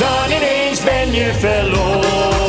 Dan 0.01 0.37
ineens 0.37 0.83
ben 0.83 1.13
je 1.13 1.33
verloren, 1.39 2.48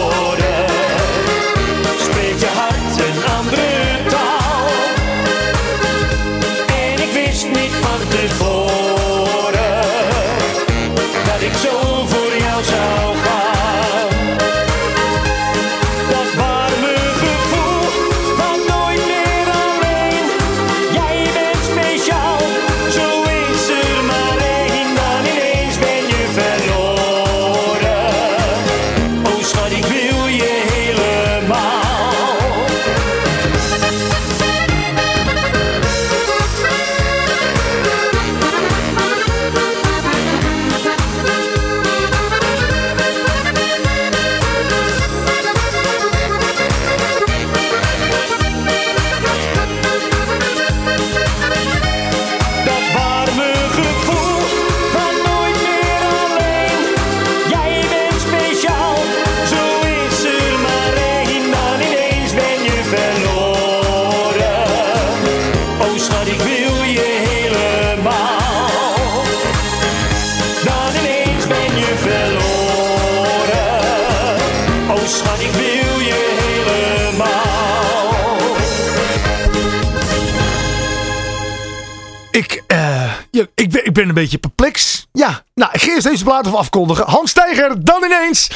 ik, 83.90 83.96
ben, 83.96 84.04
ik 84.04 84.10
een 84.10 84.16
beetje 84.16 84.38
perplex. 84.38 85.08
Ja, 85.12 85.44
nou, 85.54 85.72
ik 85.74 85.82
ga 85.82 85.92
eerst 85.92 86.08
deze 86.08 86.24
plaat 86.24 86.46
even 86.46 86.58
afkondigen. 86.58 87.06
Hans 87.06 87.30
Steiger, 87.30 87.84
dan 87.84 88.04
ineens. 88.04 88.50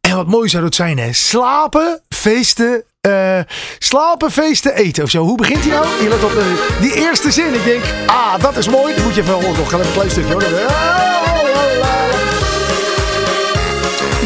En 0.00 0.16
wat 0.16 0.26
mooi 0.26 0.48
zou 0.48 0.64
het 0.64 0.74
zijn, 0.74 0.98
hè? 0.98 1.12
Slapen, 1.12 2.00
feesten, 2.08 2.84
eh, 3.00 3.38
slapen, 3.78 4.30
feesten, 4.30 4.74
eten 4.74 5.02
of 5.02 5.10
zo. 5.10 5.22
Hoe 5.22 5.36
begint 5.36 5.60
hij 5.60 5.70
nou? 5.70 5.86
Je 6.02 6.08
let 6.08 6.24
op 6.24 6.36
eh, 6.36 6.80
die 6.80 6.94
eerste 6.94 7.30
zin. 7.30 7.54
Ik 7.54 7.64
denk, 7.64 7.84
ah, 8.06 8.40
dat 8.40 8.56
is 8.56 8.68
mooi. 8.68 8.94
Dan 8.94 9.04
moet 9.04 9.14
je 9.14 9.20
even, 9.20 9.36
oh, 9.36 9.42
nog 9.42 9.66
even 9.66 9.80
een 9.80 9.92
klein 9.92 10.10
stukje 10.10 10.32
hoor. 10.32 10.42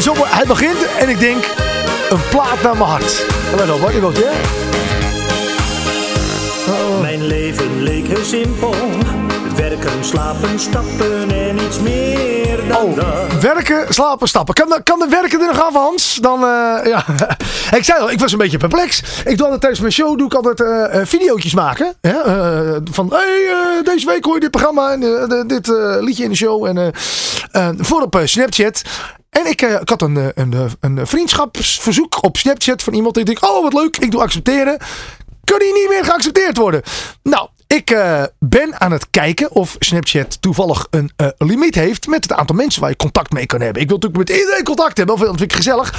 Zo, 0.01 0.13
hij 0.17 0.45
begint 0.45 0.95
en 0.99 1.09
ik 1.09 1.19
denk, 1.19 1.43
een 2.09 2.21
plaat 2.29 2.61
naar 2.61 2.77
mijn 2.77 2.89
hart. 2.89 3.25
Let 3.55 3.71
op, 3.71 3.79
hoor. 3.79 3.99
Komt, 3.99 4.17
ja? 4.17 4.31
Mijn 7.01 7.25
leven 7.25 7.83
leek 7.83 8.07
heel 8.07 8.23
simpel. 8.23 8.75
Werken, 9.59 10.03
slapen, 10.05 10.59
stappen 10.59 11.31
en 11.31 11.57
iets 11.59 11.79
meer 11.79 12.67
dan 12.67 12.77
Oh, 12.77 12.95
dat. 12.95 13.41
werken, 13.41 13.93
slapen, 13.93 14.27
stappen. 14.27 14.53
Kan 14.53 14.69
de, 14.69 14.81
kan 14.83 14.99
de 14.99 15.07
werken 15.07 15.39
er 15.41 15.47
nog 15.47 15.55
van 15.71 15.81
Hans? 15.81 16.15
Dan, 16.21 16.43
eh, 16.43 16.85
ja. 16.85 17.05
ik 17.77 17.83
zei 17.83 17.99
al, 17.99 18.11
ik 18.11 18.19
was 18.19 18.31
een 18.31 18.37
beetje 18.37 18.57
perplex. 18.57 18.99
Ik 19.25 19.37
doe 19.37 19.41
altijd 19.43 19.59
tijdens 19.59 19.79
mijn 19.81 19.93
show 19.93 20.17
doe 20.17 20.25
ik 20.27 20.33
altijd 20.33 20.63
videootjes 21.07 21.53
maken. 21.53 21.93
Hè? 22.01 22.13
van, 22.91 23.09
hey, 23.13 23.81
deze 23.83 24.05
week 24.05 24.25
hoor 24.25 24.33
je 24.33 24.39
dit 24.39 24.51
programma 24.51 24.91
en 24.91 24.99
de- 24.99 25.43
dit 25.47 25.67
liedje 26.03 26.23
in 26.23 26.29
de 26.29 26.35
show. 26.35 26.65
En 26.65 26.93
voor 27.77 28.01
op 28.01 28.21
Snapchat. 28.23 28.81
En 29.29 29.45
ik, 29.45 29.61
ik 29.61 29.89
had 29.89 30.01
een, 30.01 30.31
een, 30.35 30.69
een 30.79 31.07
vriendschapsverzoek 31.07 32.23
op 32.23 32.37
Snapchat 32.37 32.83
van 32.83 32.93
iemand. 32.93 33.17
Ik 33.17 33.25
denk, 33.25 33.45
oh 33.45 33.63
wat 33.63 33.73
leuk, 33.73 33.97
ik 33.97 34.11
doe 34.11 34.21
accepteren. 34.21 34.77
Kan 35.43 35.59
die 35.59 35.73
niet 35.73 35.89
meer 35.89 36.03
geaccepteerd 36.05 36.57
worden? 36.57 36.81
Nou, 37.23 37.47
Ik 37.75 37.89
eh, 37.91 38.23
ben 38.39 38.79
aan 38.79 38.91
het 38.91 39.09
kijken 39.09 39.51
of 39.51 39.75
Snapchat 39.79 40.41
toevallig 40.41 40.87
een 40.89 41.11
eh, 41.15 41.27
limiet 41.37 41.75
heeft 41.75 42.07
met 42.07 42.23
het 42.23 42.33
aantal 42.33 42.55
mensen 42.55 42.81
waar 42.81 42.89
je 42.89 42.95
contact 42.95 43.31
mee 43.31 43.45
kan 43.45 43.61
hebben. 43.61 43.81
Ik 43.81 43.87
wil 43.87 43.97
natuurlijk 43.97 44.29
met 44.29 44.39
iedereen 44.39 44.63
contact 44.63 44.97
hebben, 44.97 45.15
of 45.15 45.21
dat 45.21 45.29
vind 45.29 45.41
ik 45.41 45.53
gezellig. 45.53 45.93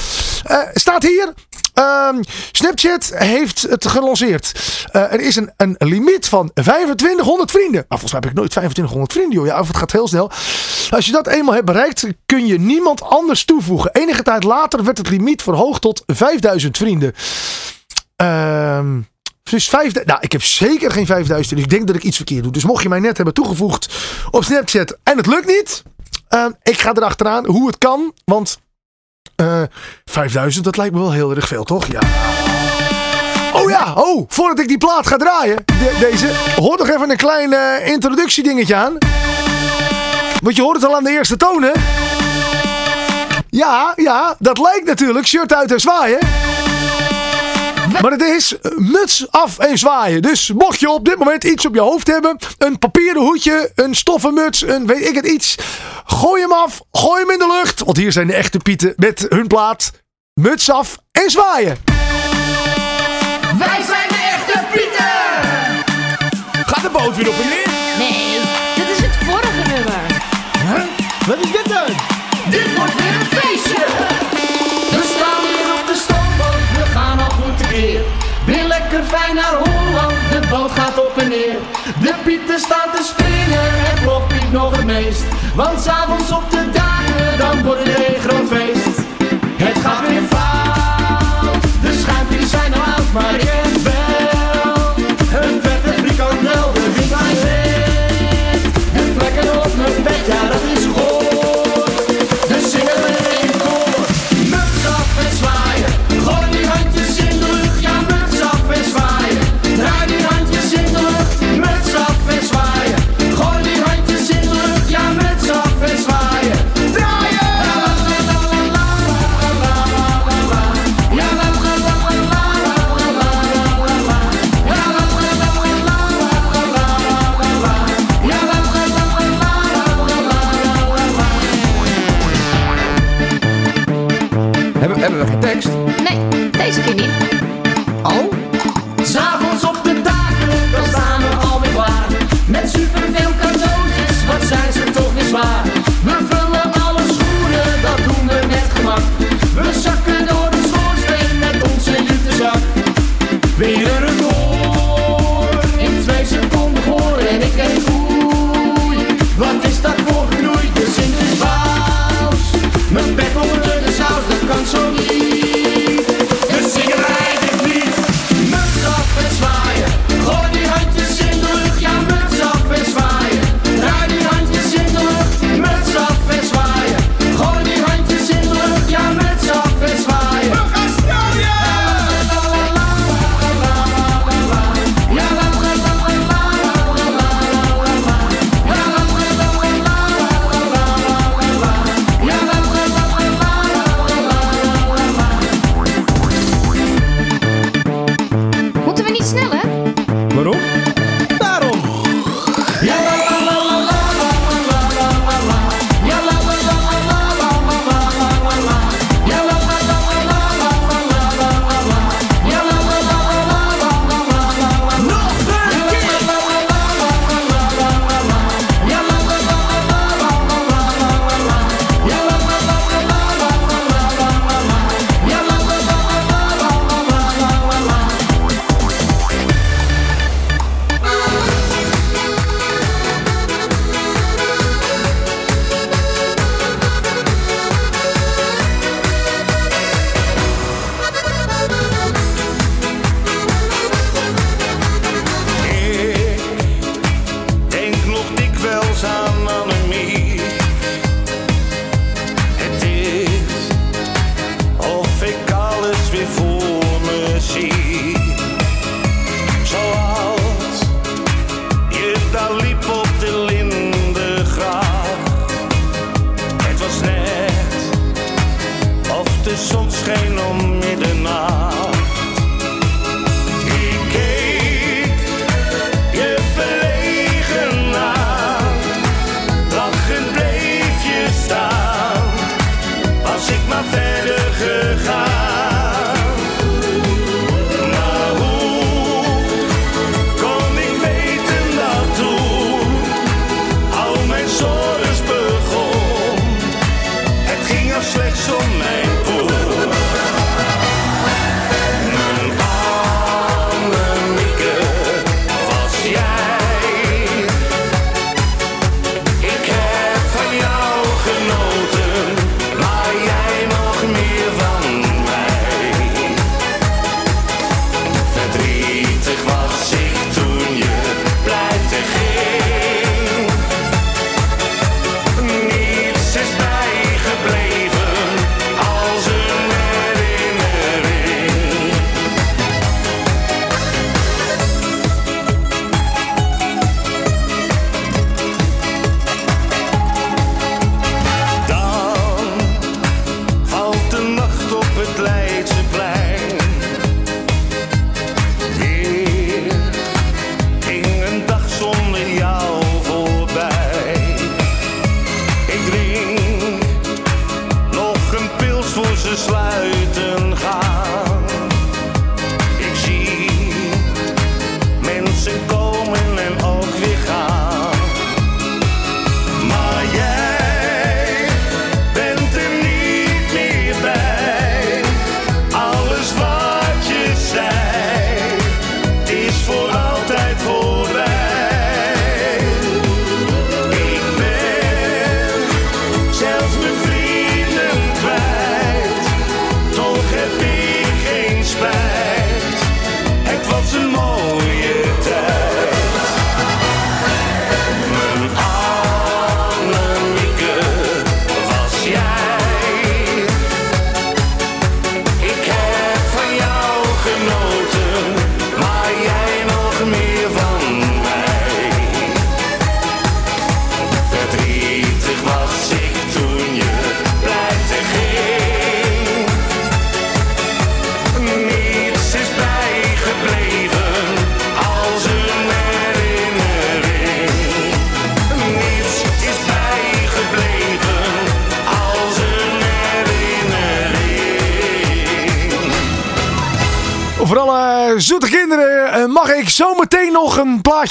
Eh, 0.45 0.59
staat 0.75 1.03
hier. 1.03 1.33
ehm, 1.75 2.23
Snapchat 2.53 3.12
heeft 3.14 3.62
het 3.62 3.87
gelanceerd. 3.87 4.53
Er 4.93 5.21
is 5.21 5.37
een, 5.37 5.53
een 5.57 5.77
limiet 5.79 6.29
van 6.29 6.51
2500 6.55 7.51
vrienden. 7.51 7.85
Maar 7.89 7.99
volgens 7.99 8.12
mij 8.12 8.21
heb 8.21 8.31
ik 8.31 8.37
nooit 8.37 8.51
2500 8.51 9.12
vrienden, 9.12 9.39
joh. 9.39 9.47
Ja, 9.47 9.61
of 9.61 9.68
het 9.68 9.77
gaat 9.77 9.93
heel 9.93 10.09
snel. 10.09 10.31
Als 10.91 11.07
je 11.07 11.12
dat 11.12 11.27
eenmaal 11.27 11.55
hebt 11.55 11.66
bereikt, 11.66 12.07
kun 12.27 12.47
je 12.47 12.59
niemand 12.59 13.03
anders 13.03 13.45
toevoegen. 13.45 13.91
Enige 13.93 14.23
tijd 14.23 14.45
later 14.45 14.85
werd 14.85 14.99
het 14.99 15.11
limiet 15.11 15.43
verhoogd 15.43 15.81
tot 15.81 16.03
5000 16.07 16.77
vrienden. 16.77 17.12
Ehm 18.16 18.99
dus 19.43 19.68
5000. 19.68 20.07
Nou, 20.07 20.18
ik 20.22 20.32
heb 20.32 20.43
zeker 20.43 20.91
geen 20.91 21.07
5000. 21.07 21.55
Dus 21.57 21.64
ik 21.64 21.70
denk 21.70 21.86
dat 21.86 21.97
ik 21.97 22.03
iets 22.03 22.16
verkeerd 22.16 22.43
doe. 22.43 22.53
Dus 22.53 22.64
mocht 22.64 22.82
je 22.82 22.88
mij 22.88 22.99
net 23.01 23.16
hebben 23.16 23.34
toegevoegd 23.34 23.88
op 24.30 24.45
Snapchat 24.45 24.97
en 25.03 25.16
het 25.16 25.26
lukt 25.26 25.47
niet. 25.47 25.82
ehm, 26.28 26.51
ik 26.62 26.80
ga 26.80 26.93
erachteraan 26.95 27.47
hoe 27.47 27.66
het 27.66 27.78
kan. 27.78 28.12
Want 28.24 28.59
eh 29.36 29.62
5000, 30.05 30.64
dat 30.64 30.76
lijkt 30.76 30.95
me 30.95 31.01
wel 31.01 31.12
heel 31.12 31.34
erg 31.34 31.47
veel, 31.49 31.64
toch? 31.64 31.86
Ja. 31.86 32.01
Oh 33.53 33.70
ja, 33.70 33.93
oh, 33.95 34.24
voordat 34.28 34.59
ik 34.59 34.68
die 34.68 34.78
plaat 34.78 35.07
ga 35.07 35.16
draaien, 35.16 35.57
de- 35.66 35.97
deze, 36.11 36.26
hoor 36.57 36.78
nog 36.78 36.88
even 36.88 37.11
een 37.11 37.16
klein 37.16 37.53
eh, 37.53 37.86
introductiedingetje 37.88 38.74
aan. 38.74 38.99
Want 40.43 40.57
je 40.57 40.62
hoort 40.62 40.76
het 40.76 40.86
al 40.86 40.97
aan 40.97 41.05
de 41.05 41.11
eerste 41.11 41.36
toon, 41.36 41.62
hè? 41.62 41.70
Ja, 43.51 43.93
ja, 43.97 44.36
dat 44.38 44.59
lijkt 44.59 44.86
natuurlijk 44.86 45.26
shirt 45.26 45.55
uit 45.55 45.72
en 45.72 45.80
zwaaien. 45.80 46.18
Maar 48.01 48.11
het 48.11 48.22
is 48.22 48.59
eh, 48.59 48.72
muts 48.76 49.26
af 49.30 49.59
en 49.59 49.78
zwaaien. 49.78 50.22
Dus 50.22 50.53
mocht 50.53 50.80
je 50.80 50.91
op 50.91 51.05
dit 51.05 51.18
moment 51.18 51.45
iets 51.45 51.66
op 51.66 51.74
je 51.74 51.80
hoofd 51.80 52.07
hebben, 52.07 52.36
een 52.59 52.78
papieren 52.78 53.22
hoedje, 53.22 53.72
een 53.74 53.95
stoffen 53.95 54.34
muts, 54.34 54.62
een 54.62 54.86
weet 54.86 55.09
ik 55.09 55.14
het 55.14 55.26
iets, 55.26 55.57
gooi 56.05 56.43
hem 56.43 56.53
af, 56.53 56.80
gooi 56.93 57.20
hem 57.20 57.30
in 57.30 57.38
de 57.38 57.61
lucht. 57.61 57.80
Want 57.80 57.97
hier 57.97 58.12
zijn 58.12 58.26
de 58.26 58.34
echte 58.34 58.59
pieten 58.59 58.93
met 58.97 59.26
hun 59.28 59.47
plaat. 59.47 59.91
Muts 60.34 60.70
af 60.70 60.97
en 61.12 61.30
zwaaien. 61.30 61.76
Wij 63.59 63.82
zijn 63.86 64.09
de 64.09 64.30
echte 64.32 64.64
Pieten! 64.72 65.09
Gaat 66.66 66.82
de 66.82 66.91
boot 66.93 67.16
weer 67.16 67.28
op 67.28 67.34
en 67.34 67.49
neer? 67.49 67.68
Nee, 67.99 68.41
dit 68.74 68.88
is 68.97 69.05
het 69.05 69.16
vorige 69.24 69.70
nummer. 69.72 70.01
Wat 71.26 71.38
is 71.38 71.53
dit 71.53 71.68
dan? 71.68 71.97
Dit 72.51 72.76
wordt 72.76 72.95
weer 72.95 73.14
een 73.14 73.26
feestje! 73.26 74.20
Pieten 82.51 82.69
staan 82.69 82.91
te 82.95 83.03
springen, 83.03 83.61
het 83.63 84.03
ploft 84.03 84.29
piet 84.29 84.53
nog 84.53 84.77
het 84.77 84.85
meest. 84.85 85.25
Want 85.55 85.81
s'avonds 85.81 86.31
op 86.33 86.51
de 86.51 86.71
dagen, 86.73 87.39
dan 87.39 87.63
wordt 87.63 87.81
het 87.85 88.09
een 88.09 88.21
groot 88.21 88.49
feest. 88.49 88.99
Het 89.57 89.79
gaat 89.85 90.09
weer 90.09 90.23
fout, 90.23 91.63
de 91.83 91.99
schuimpjes 92.01 92.51
zijn 92.51 92.75
al 92.75 92.81
oud, 92.81 93.13
maar 93.13 93.35
ik 93.35 93.60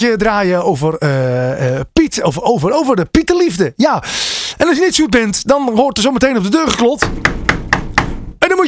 draaien 0.08 0.64
over 0.64 0.98
eh, 0.98 1.76
eh, 1.76 1.82
Piet, 1.94 2.24
of 2.24 2.40
over, 2.40 2.72
over 2.72 2.96
de 2.96 3.06
Pietenliefde. 3.06 3.74
Ja, 3.76 4.04
en 4.58 4.68
als 4.68 4.78
je 4.78 4.84
niet 4.84 4.96
zoet 4.96 5.10
bent, 5.10 5.48
dan 5.48 5.76
wordt 5.76 5.98
er 5.98 6.04
zo 6.04 6.12
meteen 6.12 6.38
op 6.38 6.44
de 6.44 6.50
deur 6.50 6.68
geklopt. 6.68 7.10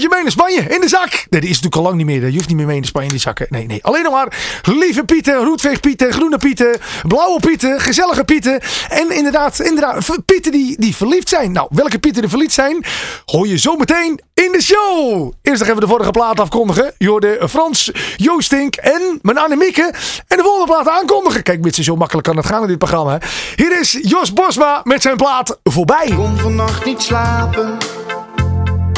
Je 0.01 0.09
mee 0.09 0.21
naar 0.21 0.31
Spanje, 0.31 0.61
in 0.61 0.81
de 0.81 0.87
zak. 0.87 1.09
Nee, 1.09 1.41
die 1.41 1.49
is 1.49 1.61
natuurlijk 1.61 1.75
al 1.75 1.81
lang 1.81 1.95
niet 1.95 2.05
meer. 2.05 2.25
Je 2.25 2.35
hoeft 2.35 2.47
niet 2.47 2.57
meer 2.57 2.65
mee 2.65 2.79
naar 2.79 2.87
Spanje 2.87 3.07
in 3.07 3.13
die 3.13 3.21
zakken. 3.21 3.47
Nee, 3.49 3.65
nee. 3.65 3.83
Alleen 3.83 4.03
nog 4.03 4.13
maar 4.13 4.61
lieve 4.63 5.03
pieten, 5.03 5.35
roetveegpieten, 5.35 6.13
groene 6.13 6.37
pieten, 6.37 6.79
blauwe 7.07 7.39
pieten, 7.39 7.79
gezellige 7.79 8.23
pieten. 8.23 8.59
En 8.89 9.11
inderdaad, 9.11 9.59
inderdaad 9.59 10.17
pieten 10.25 10.51
die, 10.51 10.75
die 10.79 10.95
verliefd 10.95 11.29
zijn. 11.29 11.51
Nou, 11.51 11.67
welke 11.69 11.99
pieten 11.99 12.23
er 12.23 12.29
verliefd 12.29 12.53
zijn, 12.53 12.85
hoor 13.25 13.47
je 13.47 13.57
zo 13.57 13.75
meteen 13.75 14.19
in 14.33 14.51
de 14.51 14.61
show. 14.61 15.31
Eerst 15.41 15.59
nog 15.59 15.69
even 15.69 15.81
de 15.81 15.87
vorige 15.87 16.11
plaat 16.11 16.39
afkondigen. 16.39 16.93
Je 16.97 17.09
hoorde 17.09 17.41
Frans, 17.49 17.91
Joostink 18.15 18.75
en 18.75 19.19
mijn 19.21 19.37
Annemieke. 19.37 19.93
En 20.27 20.37
de 20.37 20.43
volgende 20.43 20.73
plaat 20.73 20.87
aankondigen. 20.87 21.43
Kijk, 21.43 21.61
met 21.61 21.75
zo 21.75 21.95
makkelijk 21.95 22.27
kan 22.27 22.37
het 22.37 22.45
gaan 22.45 22.61
in 22.61 22.67
dit 22.67 22.77
programma. 22.77 23.19
Hier 23.55 23.79
is 23.79 23.99
Jos 24.01 24.33
Bosma 24.33 24.81
met 24.83 25.01
zijn 25.01 25.17
plaat 25.17 25.59
Voorbij. 25.63 26.11
kon 26.15 26.37
vannacht 26.37 26.85
niet 26.85 27.01
slapen. 27.01 27.77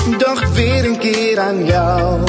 Dacht 0.10 0.54
weer 0.54 0.86
een 0.86 0.98
keer 0.98 1.40
aan 1.40 1.66
jou. 1.66 2.20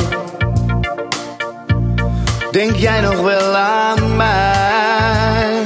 Denk 2.50 2.76
jij 2.76 3.00
nog 3.00 3.20
wel 3.20 3.56
aan 3.56 4.16
mij? 4.16 5.62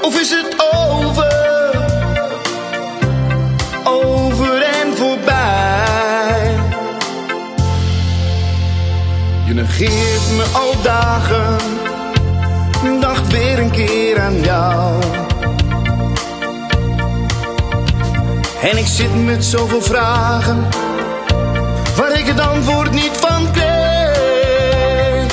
Of 0.00 0.20
is 0.20 0.30
het 0.30 0.54
over? 0.72 1.30
Over 3.84 4.62
en 4.62 4.96
voorbij. 4.96 6.56
Je 9.46 9.54
negeert 9.54 10.30
me 10.36 10.44
al 10.52 10.82
dagen. 10.82 11.56
Dacht 13.00 13.32
weer 13.32 13.58
een 13.58 13.70
keer 13.70 14.20
aan 14.20 14.40
jou. 14.40 15.01
En 18.62 18.78
ik 18.78 18.86
zit 18.86 19.24
met 19.24 19.44
zoveel 19.44 19.82
vragen 19.82 20.68
Waar 21.96 22.18
ik 22.18 22.26
het 22.26 22.40
antwoord 22.40 22.90
niet 22.90 23.10
van 23.12 23.52
kreeg 23.52 25.32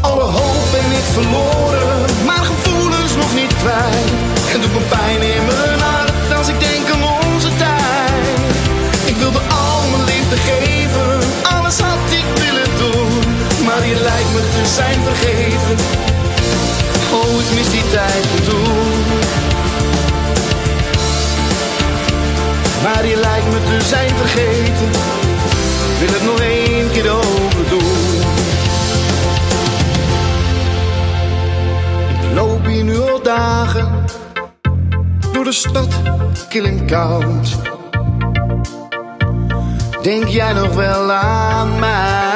Alle 0.00 0.22
hoop 0.22 0.70
ben 0.72 0.90
ik 0.90 1.04
verloren 1.12 2.04
Maar 2.26 2.44
gevoelens 2.44 3.16
nog 3.16 3.34
niet 3.34 3.56
kwijt 3.56 4.10
En 4.52 4.60
doet 4.60 4.72
me 4.72 4.80
pijn 4.88 5.22
in 5.22 5.44
mijn 5.46 5.80
hart 5.80 6.36
Als 6.36 6.48
ik 6.48 6.60
denk 6.60 6.90
aan 6.90 7.02
onze 7.02 7.48
tijd. 7.56 8.38
Ik 9.04 9.16
wilde 9.16 9.38
al 9.38 9.80
mijn 9.90 10.04
liefde 10.04 10.36
geven 10.36 11.18
Alles 11.56 11.78
had 11.78 12.10
ik 12.10 12.42
willen 12.44 12.70
doen. 12.78 13.20
Maar 13.64 13.86
je 13.86 13.94
lijkt 13.94 14.32
me 14.32 14.40
te 14.40 14.72
zijn 14.74 15.00
vergeten 15.02 15.43
Maar 22.84 23.06
je 23.06 23.16
lijkt 23.16 23.46
me 23.46 23.62
te 23.64 23.86
zijn 23.86 24.10
vergeten. 24.14 24.90
Wil 25.98 26.08
het 26.08 26.24
nog 26.24 26.40
één 26.40 26.90
keer 26.90 27.10
overdoen. 27.10 28.20
Ik 32.22 32.34
loop 32.34 32.66
hier 32.66 32.84
nu 32.84 32.98
al 33.00 33.22
dagen. 33.22 34.04
Door 35.32 35.44
de 35.44 35.52
stad, 35.52 35.88
kil 36.48 36.64
en 36.64 36.86
koud. 36.86 37.56
Denk 40.02 40.26
jij 40.26 40.52
nog 40.52 40.74
wel 40.74 41.12
aan 41.12 41.78
mij? 41.78 42.33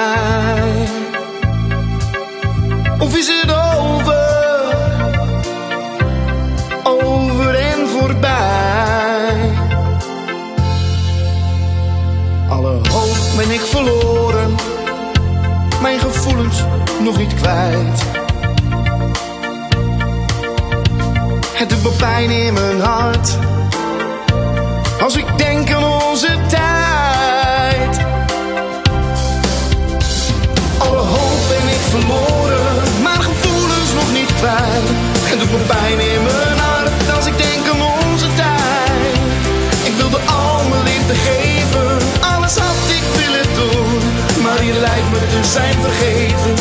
Zijn 45.52 45.74
vergeten. 45.82 46.54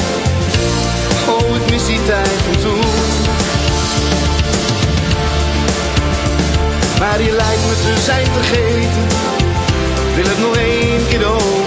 Oh, 1.29 1.55
ik 1.55 1.71
mis 1.71 1.85
die 1.85 1.99
tijd 2.05 2.39
van 2.45 2.61
toen. 2.61 2.79
Maar 6.99 7.21
je 7.21 7.31
lijkt 7.31 7.65
me 7.67 7.73
te 7.83 8.01
zijn 8.01 8.25
vergeten. 8.25 9.07
Wil 10.15 10.25
het 10.25 10.39
nog 10.39 10.55
één 10.55 11.07
keer 11.07 11.25
overdoen. 11.25 11.66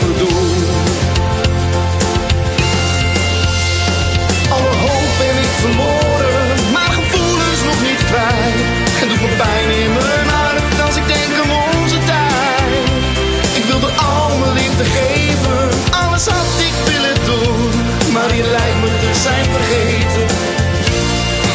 Zijn 19.20 19.44
vergeten. 19.44 20.26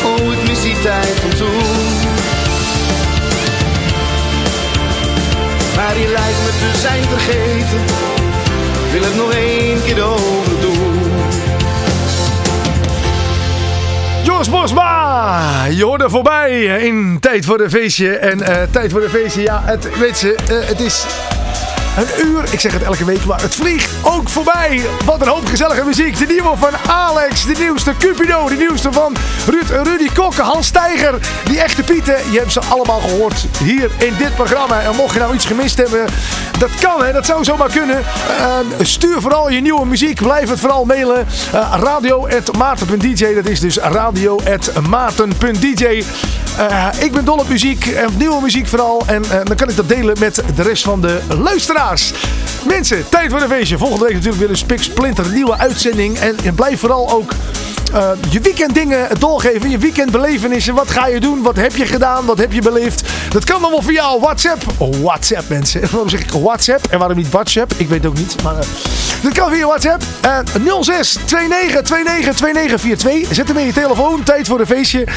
Oh, 0.05 0.33
ik 0.33 0.47
mis 0.47 0.61
die 0.61 0.79
tijd 0.81 1.19
van 1.21 1.29
toen. 1.29 2.23
Maar 5.75 5.97
je 5.97 6.07
lijkt 6.07 6.37
me 6.43 6.51
te 6.59 6.79
zijn 6.79 7.03
vergeten. 7.03 7.79
Wil 8.91 9.03
het 9.03 9.15
nog 9.15 9.33
één 9.33 9.83
keer 9.83 10.03
overdoen. 10.03 11.03
Jos 14.23 14.49
Bosma, 14.49 15.65
je 15.65 15.83
hoorde 15.83 16.09
voorbij 16.09 16.63
in 16.63 17.17
Tijd 17.19 17.45
voor 17.45 17.57
de 17.57 17.69
Feestje. 17.69 18.15
En 18.17 18.41
eh, 18.41 18.63
Tijd 18.71 18.91
voor 18.91 19.01
de 19.01 19.09
Feestje, 19.09 19.41
ja, 19.41 19.61
het, 19.65 19.97
weet 19.97 20.17
ze, 20.17 20.35
eh, 20.35 20.67
het 20.67 20.79
is 20.79 21.05
een 21.97 22.27
uur. 22.27 22.43
Ik 22.51 22.59
zeg 22.59 22.73
het 22.73 22.83
elke 22.83 23.05
week, 23.05 23.25
maar 23.25 23.41
het 23.41 23.55
vliegt 23.55 23.89
ook 24.01 24.29
voorbij. 24.29 24.81
Wat 25.05 25.21
een 25.21 25.27
hoop 25.27 25.45
gezellige 25.45 25.85
muziek. 25.85 26.17
De 26.17 26.25
nieuwe 26.25 26.57
van 26.57 26.69
Alex, 26.87 27.45
de 27.45 27.55
nieuwste 27.59 27.93
Cupido, 27.99 28.47
de 28.47 28.55
nieuwste 28.55 28.91
van 28.91 29.15
Ruud, 29.47 29.87
Rudy 29.87 30.09
Kokke, 30.13 30.41
Hans 30.41 30.67
Steiger. 30.67 31.19
Die 31.45 31.59
echte 31.59 31.83
Pieten, 31.83 32.15
je 32.31 32.39
hebt 32.39 32.51
ze 32.51 32.61
allemaal 32.69 32.99
gehoord 32.99 33.45
hier 33.63 33.89
in 33.97 34.13
dit 34.17 34.35
programma. 34.35 34.81
En 34.81 34.95
mocht 34.95 35.13
je 35.13 35.19
nou 35.19 35.33
iets 35.33 35.45
gemist 35.45 35.77
hebben, 35.77 36.05
dat 36.59 36.69
kan 36.79 37.03
hè, 37.03 37.11
dat 37.11 37.25
zou 37.25 37.43
zomaar 37.43 37.71
kunnen. 37.71 37.97
Eh, 37.97 38.03
stuur 38.79 39.21
vooral 39.21 39.49
je 39.49 39.61
nieuwe 39.61 39.85
muziek, 39.85 40.21
blijf 40.21 40.49
het 40.49 40.59
vooral 40.59 40.85
mailen. 40.85 41.27
Uh, 41.53 41.73
radio.maarten.dj, 41.79 43.33
dat 43.33 43.45
is 43.45 43.59
dus 43.59 43.77
radio.maarten.dj. 43.77 46.03
Eh, 46.57 46.87
ik 46.99 47.11
ben 47.11 47.25
dol 47.25 47.37
op 47.37 47.49
muziek, 47.49 47.85
en 47.85 48.09
nieuwe 48.17 48.41
muziek 48.41 48.67
vooral. 48.67 49.03
En 49.05 49.23
eh, 49.23 49.29
dan 49.43 49.55
kan 49.55 49.69
ik 49.69 49.75
dat 49.75 49.89
delen 49.89 50.15
met 50.19 50.43
de 50.55 50.61
rest 50.61 50.83
van 50.83 51.01
de 51.01 51.19
luisteraars. 51.39 51.84
Mensen, 52.67 53.09
tijd 53.09 53.31
voor 53.31 53.41
een 53.41 53.49
feestje. 53.49 53.77
Volgende 53.77 54.05
week 54.05 54.13
natuurlijk 54.13 54.39
weer 54.39 54.49
een 54.49 54.57
Spik 54.57 54.83
Splinter 54.83 55.31
nieuwe 55.31 55.57
uitzending. 55.57 56.17
En, 56.17 56.35
en 56.43 56.55
blijf 56.55 56.79
vooral 56.79 57.11
ook 57.11 57.31
eh, 57.95 58.09
je 58.29 58.39
weekenddingen 58.39 59.19
doorgeven. 59.19 59.69
Je 59.69 59.77
weekendbelevenissen. 59.77 60.73
Wat 60.73 60.91
ga 60.91 61.07
je 61.07 61.19
doen? 61.19 61.41
Wat 61.41 61.55
heb 61.55 61.75
je 61.75 61.85
gedaan? 61.85 62.25
Wat 62.25 62.37
heb 62.37 62.51
je 62.51 62.61
beleefd? 62.61 63.09
Dat 63.29 63.43
kan 63.43 63.61
allemaal 63.61 63.81
via 63.81 64.19
WhatsApp. 64.19 64.63
Oh, 64.77 64.95
WhatsApp 65.01 65.49
mensen. 65.49 65.81
Waarom 65.91 66.09
zeg 66.09 66.19
ik 66.19 66.31
WhatsApp? 66.31 66.85
En 66.89 66.99
waarom 66.99 67.17
niet 67.17 67.29
WhatsApp? 67.29 67.73
Ik 67.77 67.87
weet 67.87 68.05
ook 68.05 68.17
niet. 68.17 68.43
Maar 68.43 68.53
uh, 68.53 68.59
dat 69.21 69.33
kan 69.33 69.51
via 69.51 69.65
WhatsApp. 69.65 70.03
Uh, 70.25 70.81
06 70.81 71.17
29 71.27 71.89
29 71.89 72.35
2942. 72.35 73.35
Zet 73.35 73.47
hem 73.47 73.57
in 73.57 73.65
je 73.65 73.73
telefoon. 73.73 74.23
Tijd 74.23 74.47
voor 74.47 74.59
een 74.59 74.65
feestje. 74.65 75.07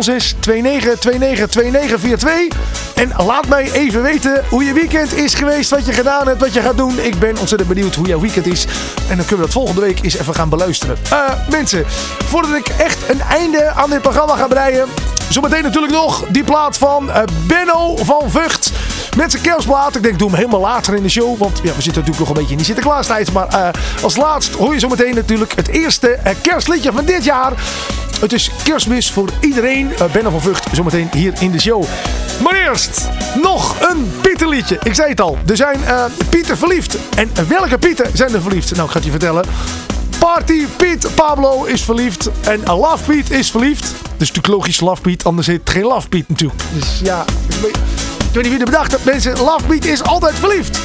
06 0.00 0.34
29 0.46 1.04
29 1.04 1.48
2942. 1.48 2.58
En 2.94 3.12
laat 3.26 3.48
mij 3.48 3.72
even 3.72 4.02
weten 4.02 4.44
hoe 4.48 4.64
je 4.64 4.72
weekend 4.72 5.16
is 5.16 5.34
geweest. 5.34 5.70
Wat 5.70 5.86
je 5.86 5.92
gedaan 5.92 6.26
hebt. 6.26 6.40
Wat 6.40 6.52
je 6.52 6.60
gaat 6.60 6.76
doen. 6.76 6.98
Ik 6.98 7.18
ben 7.18 7.38
ontzettend 7.38 7.68
benieuwd 7.68 7.94
hoe 7.94 8.06
jouw 8.06 8.20
weekend 8.20 8.46
is. 8.46 8.64
En 9.08 9.16
dan 9.16 9.26
kunnen 9.26 9.36
we 9.36 9.42
dat 9.42 9.52
volgende 9.52 9.80
week 9.80 9.98
eens 10.02 10.18
even 10.18 10.34
gaan 10.34 10.48
beluisteren. 10.48 10.96
Uh, 11.12 11.30
mensen, 11.50 11.84
voordat 12.28 12.54
ik 12.54 12.68
echt 12.68 13.08
een 13.08 13.20
einde 13.20 13.70
aan 13.70 13.90
dit 13.90 14.02
programma 14.02 14.36
ga 14.36 14.46
breien. 14.46 14.88
Zometeen 15.28 15.62
natuurlijk 15.62 15.92
nog 15.92 16.24
die 16.28 16.44
plaat 16.44 16.76
van 16.76 17.08
uh, 17.08 17.22
Benno 17.46 17.96
van 17.96 18.30
Vught. 18.30 18.72
met 19.16 19.30
zijn 19.30 19.42
kerstplaat. 19.42 19.96
Ik 19.96 20.02
denk, 20.02 20.18
doe 20.18 20.28
hem 20.28 20.36
helemaal 20.36 20.60
later 20.60 20.94
in 20.94 21.02
de 21.02 21.08
show. 21.08 21.38
Want 21.38 21.60
ja, 21.62 21.74
we 21.74 21.82
zitten 21.82 22.02
natuurlijk 22.02 22.18
nog 22.18 22.28
een 22.28 22.34
beetje 22.34 22.50
in 22.50 22.56
die 22.56 22.66
Sinterklaastijd. 22.66 23.32
Maar 23.32 23.48
eh, 23.48 23.68
als 24.02 24.16
laatst 24.16 24.54
hoor 24.54 24.72
je 24.72 24.78
zometeen 24.78 25.14
natuurlijk 25.14 25.54
het 25.54 25.68
eerste 25.68 26.08
eh, 26.08 26.34
kerstliedje 26.42 26.92
van 26.92 27.04
dit 27.04 27.24
jaar. 27.24 27.52
Het 28.20 28.32
is 28.32 28.50
kerstmis 28.64 29.10
voor 29.10 29.28
iedereen. 29.40 29.92
Benno 30.12 30.30
van 30.30 30.40
Vught 30.40 30.64
zometeen 30.72 31.08
hier 31.12 31.32
in 31.38 31.50
de 31.50 31.60
show. 31.60 31.84
Maar 32.42 32.54
eerst 32.54 33.08
nog 33.42 33.76
een 33.90 34.12
Pieterliedje. 34.20 34.78
Ik 34.82 34.94
zei 34.94 35.08
het 35.08 35.20
al, 35.20 35.38
er 35.46 35.56
zijn 35.56 35.84
eh, 35.84 36.04
Pieter 36.28 36.56
verliefd. 36.56 36.96
En 37.16 37.30
welke 37.48 37.78
Pieter 37.78 38.10
zijn 38.12 38.34
er 38.34 38.40
verliefd? 38.40 38.70
Nou, 38.74 38.84
ik 38.84 38.90
ga 38.90 38.96
het 38.96 39.04
je 39.04 39.10
vertellen. 39.10 39.44
Party 40.18 40.66
Piet 40.76 41.14
Pablo 41.14 41.64
is 41.64 41.84
verliefd. 41.84 42.30
En 42.40 42.60
Love 42.64 43.04
Piet 43.04 43.30
is 43.30 43.50
verliefd. 43.50 43.94
Dus 44.16 44.28
natuurlijk 44.28 44.46
logisch 44.46 44.80
Love 44.80 45.00
Piet, 45.00 45.24
anders 45.24 45.46
heet 45.46 45.60
het 45.60 45.70
geen 45.70 45.82
Love 45.82 46.08
Piet 46.08 46.28
natuurlijk. 46.28 46.62
Dus 46.72 47.00
ja, 47.02 47.24
ik 47.48 47.54
weet, 47.60 48.42
niet 48.42 48.48
wie 48.48 48.58
er 48.58 48.64
bedacht 48.64 48.92
heeft. 48.92 49.04
Mensen, 49.04 49.38
Love 49.38 49.64
Piet 49.66 49.84
is 49.84 50.02
altijd 50.02 50.34
verliefd. 50.34 50.78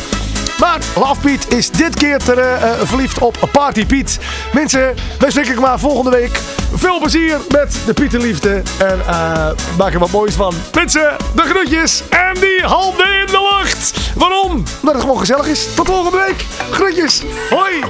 Maar 0.60 0.80
Love 0.96 1.22
Piet 1.22 1.54
is 1.54 1.70
dit 1.70 1.96
keer 1.96 2.40
eh, 2.40 2.54
eh, 2.54 2.70
verliefd 2.84 3.18
op 3.18 3.50
Party 3.52 3.86
Piet. 3.86 4.20
Mensen, 4.54 4.96
wij 5.20 5.30
spreken 5.30 5.62
maar 5.62 5.80
volgende 5.80 6.10
week. 6.12 6.40
Veel 6.74 7.00
plezier 7.00 7.38
met 7.50 7.76
de 7.86 7.94
Pieterliefde. 7.94 8.62
En 8.78 9.00
eh 9.08 9.50
maak 9.78 9.94
er 9.94 10.00
wat 10.00 10.12
moois 10.12 10.34
van. 10.34 10.54
Mensen, 10.74 11.16
de 11.36 11.42
groetjes 11.42 12.04
en 12.10 12.34
die 12.34 12.62
handen 12.62 13.20
in 13.20 13.26
de 13.26 13.58
lucht. 13.58 13.94
Waarom? 14.16 14.52
Omdat 14.52 14.94
het 14.94 15.02
gewoon 15.02 15.20
gezellig 15.20 15.48
is. 15.48 15.68
Tot 15.76 15.88
volgende 15.88 16.18
week. 16.28 16.46
Groetjes. 16.72 17.22
Hoi. 17.50 17.84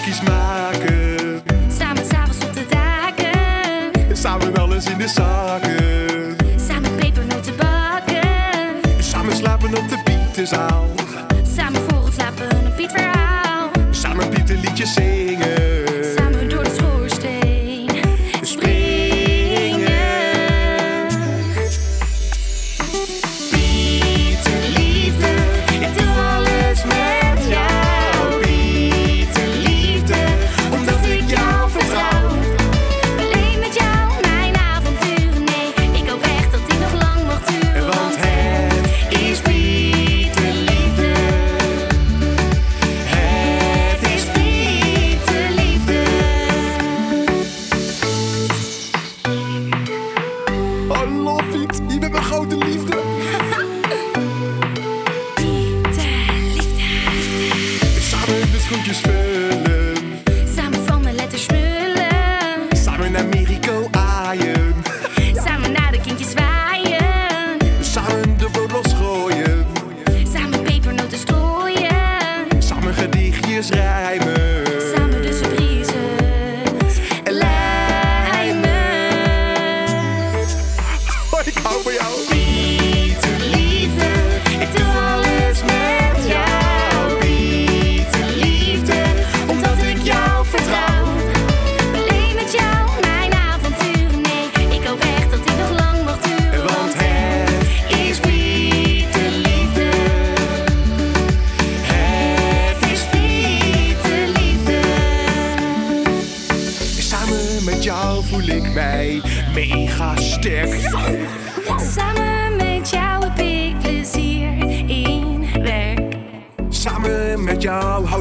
Samen 0.00 0.14
pakjes 0.14 0.20
maken, 0.20 1.42
Samen 1.78 2.04
s'avonds 2.04 2.44
op 2.44 2.54
de 2.54 2.66
daken. 2.68 4.16
samen 4.16 4.56
alles 4.56 4.86
in 4.86 4.98
de 4.98 5.08
zaken. 5.08 6.36
Samen 6.68 6.94
pepernoten 6.94 7.56
bakken. 7.56 9.02
Samen 9.02 9.36
slapen 9.36 9.68
op 9.68 9.88
de 9.88 10.00
Pieterzaal. 10.04 10.88
Samen 11.56 11.80
voor 11.88 12.12
slapen 12.12 12.66
een 12.66 12.74
Piet 12.74 12.92
verhaal. 12.92 13.70
Samen 13.90 14.28
Pieterliedjes 14.28 14.92
zingen. 14.92 15.29
Oh, 81.50 81.56
ik 81.56 81.62
hou 81.66 81.82
van 81.82 82.39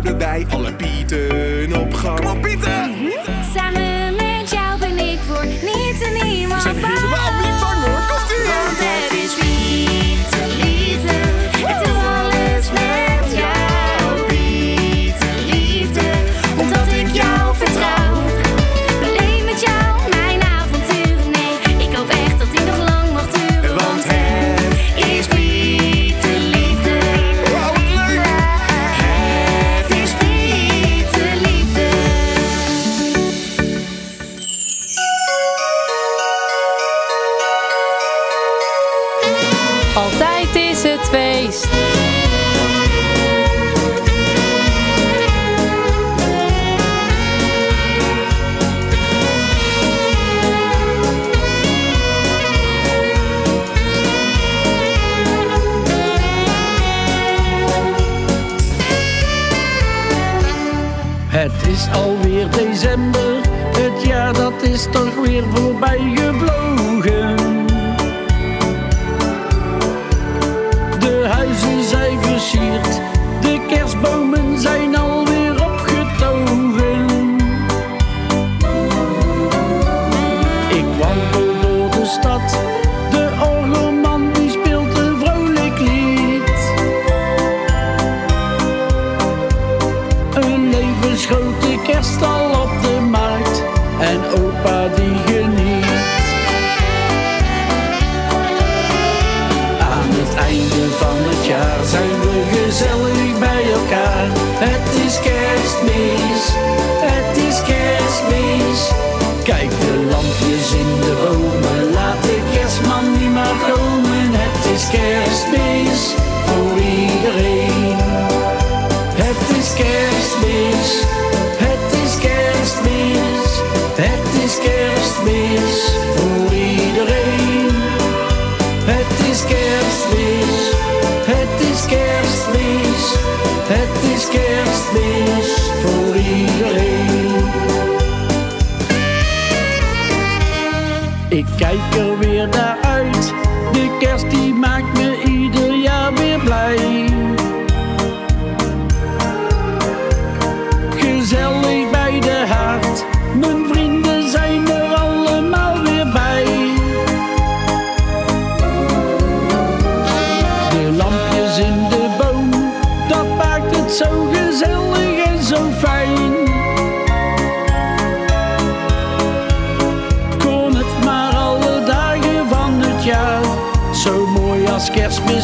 houden 0.10 0.28
wij 0.28 0.46
alle 0.50 0.74
pieten 0.74 1.82
op 1.82 1.94
gang. 1.94 2.20
Kom 2.20 2.30
op, 2.30 2.42
Pieten! 2.42 2.89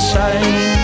same 0.05 0.74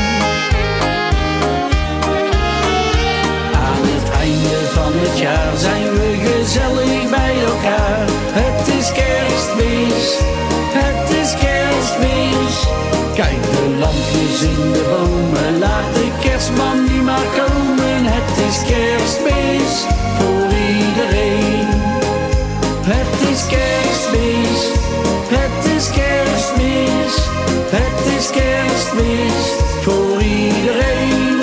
kerstmis 28.81 29.53
voor 29.81 30.21
iedereen. 30.21 31.39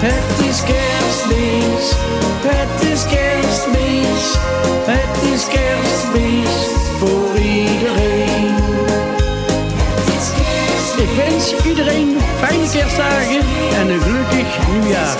Het 0.00 0.46
is 0.48 0.62
kerstmis, 0.62 1.92
het 2.46 2.82
is 2.92 3.04
kerstmis, 3.04 4.36
het 4.84 5.22
is 5.32 5.46
kerstmis 5.46 6.50
voor 6.98 7.38
iedereen. 7.38 8.56
Ik 10.96 11.08
wens 11.16 11.54
iedereen 11.64 12.16
fijne 12.38 12.70
kerstdagen 12.70 13.40
en 13.78 13.90
een 13.90 14.00
gelukkig 14.00 14.68
nieuwjaar. 14.70 15.16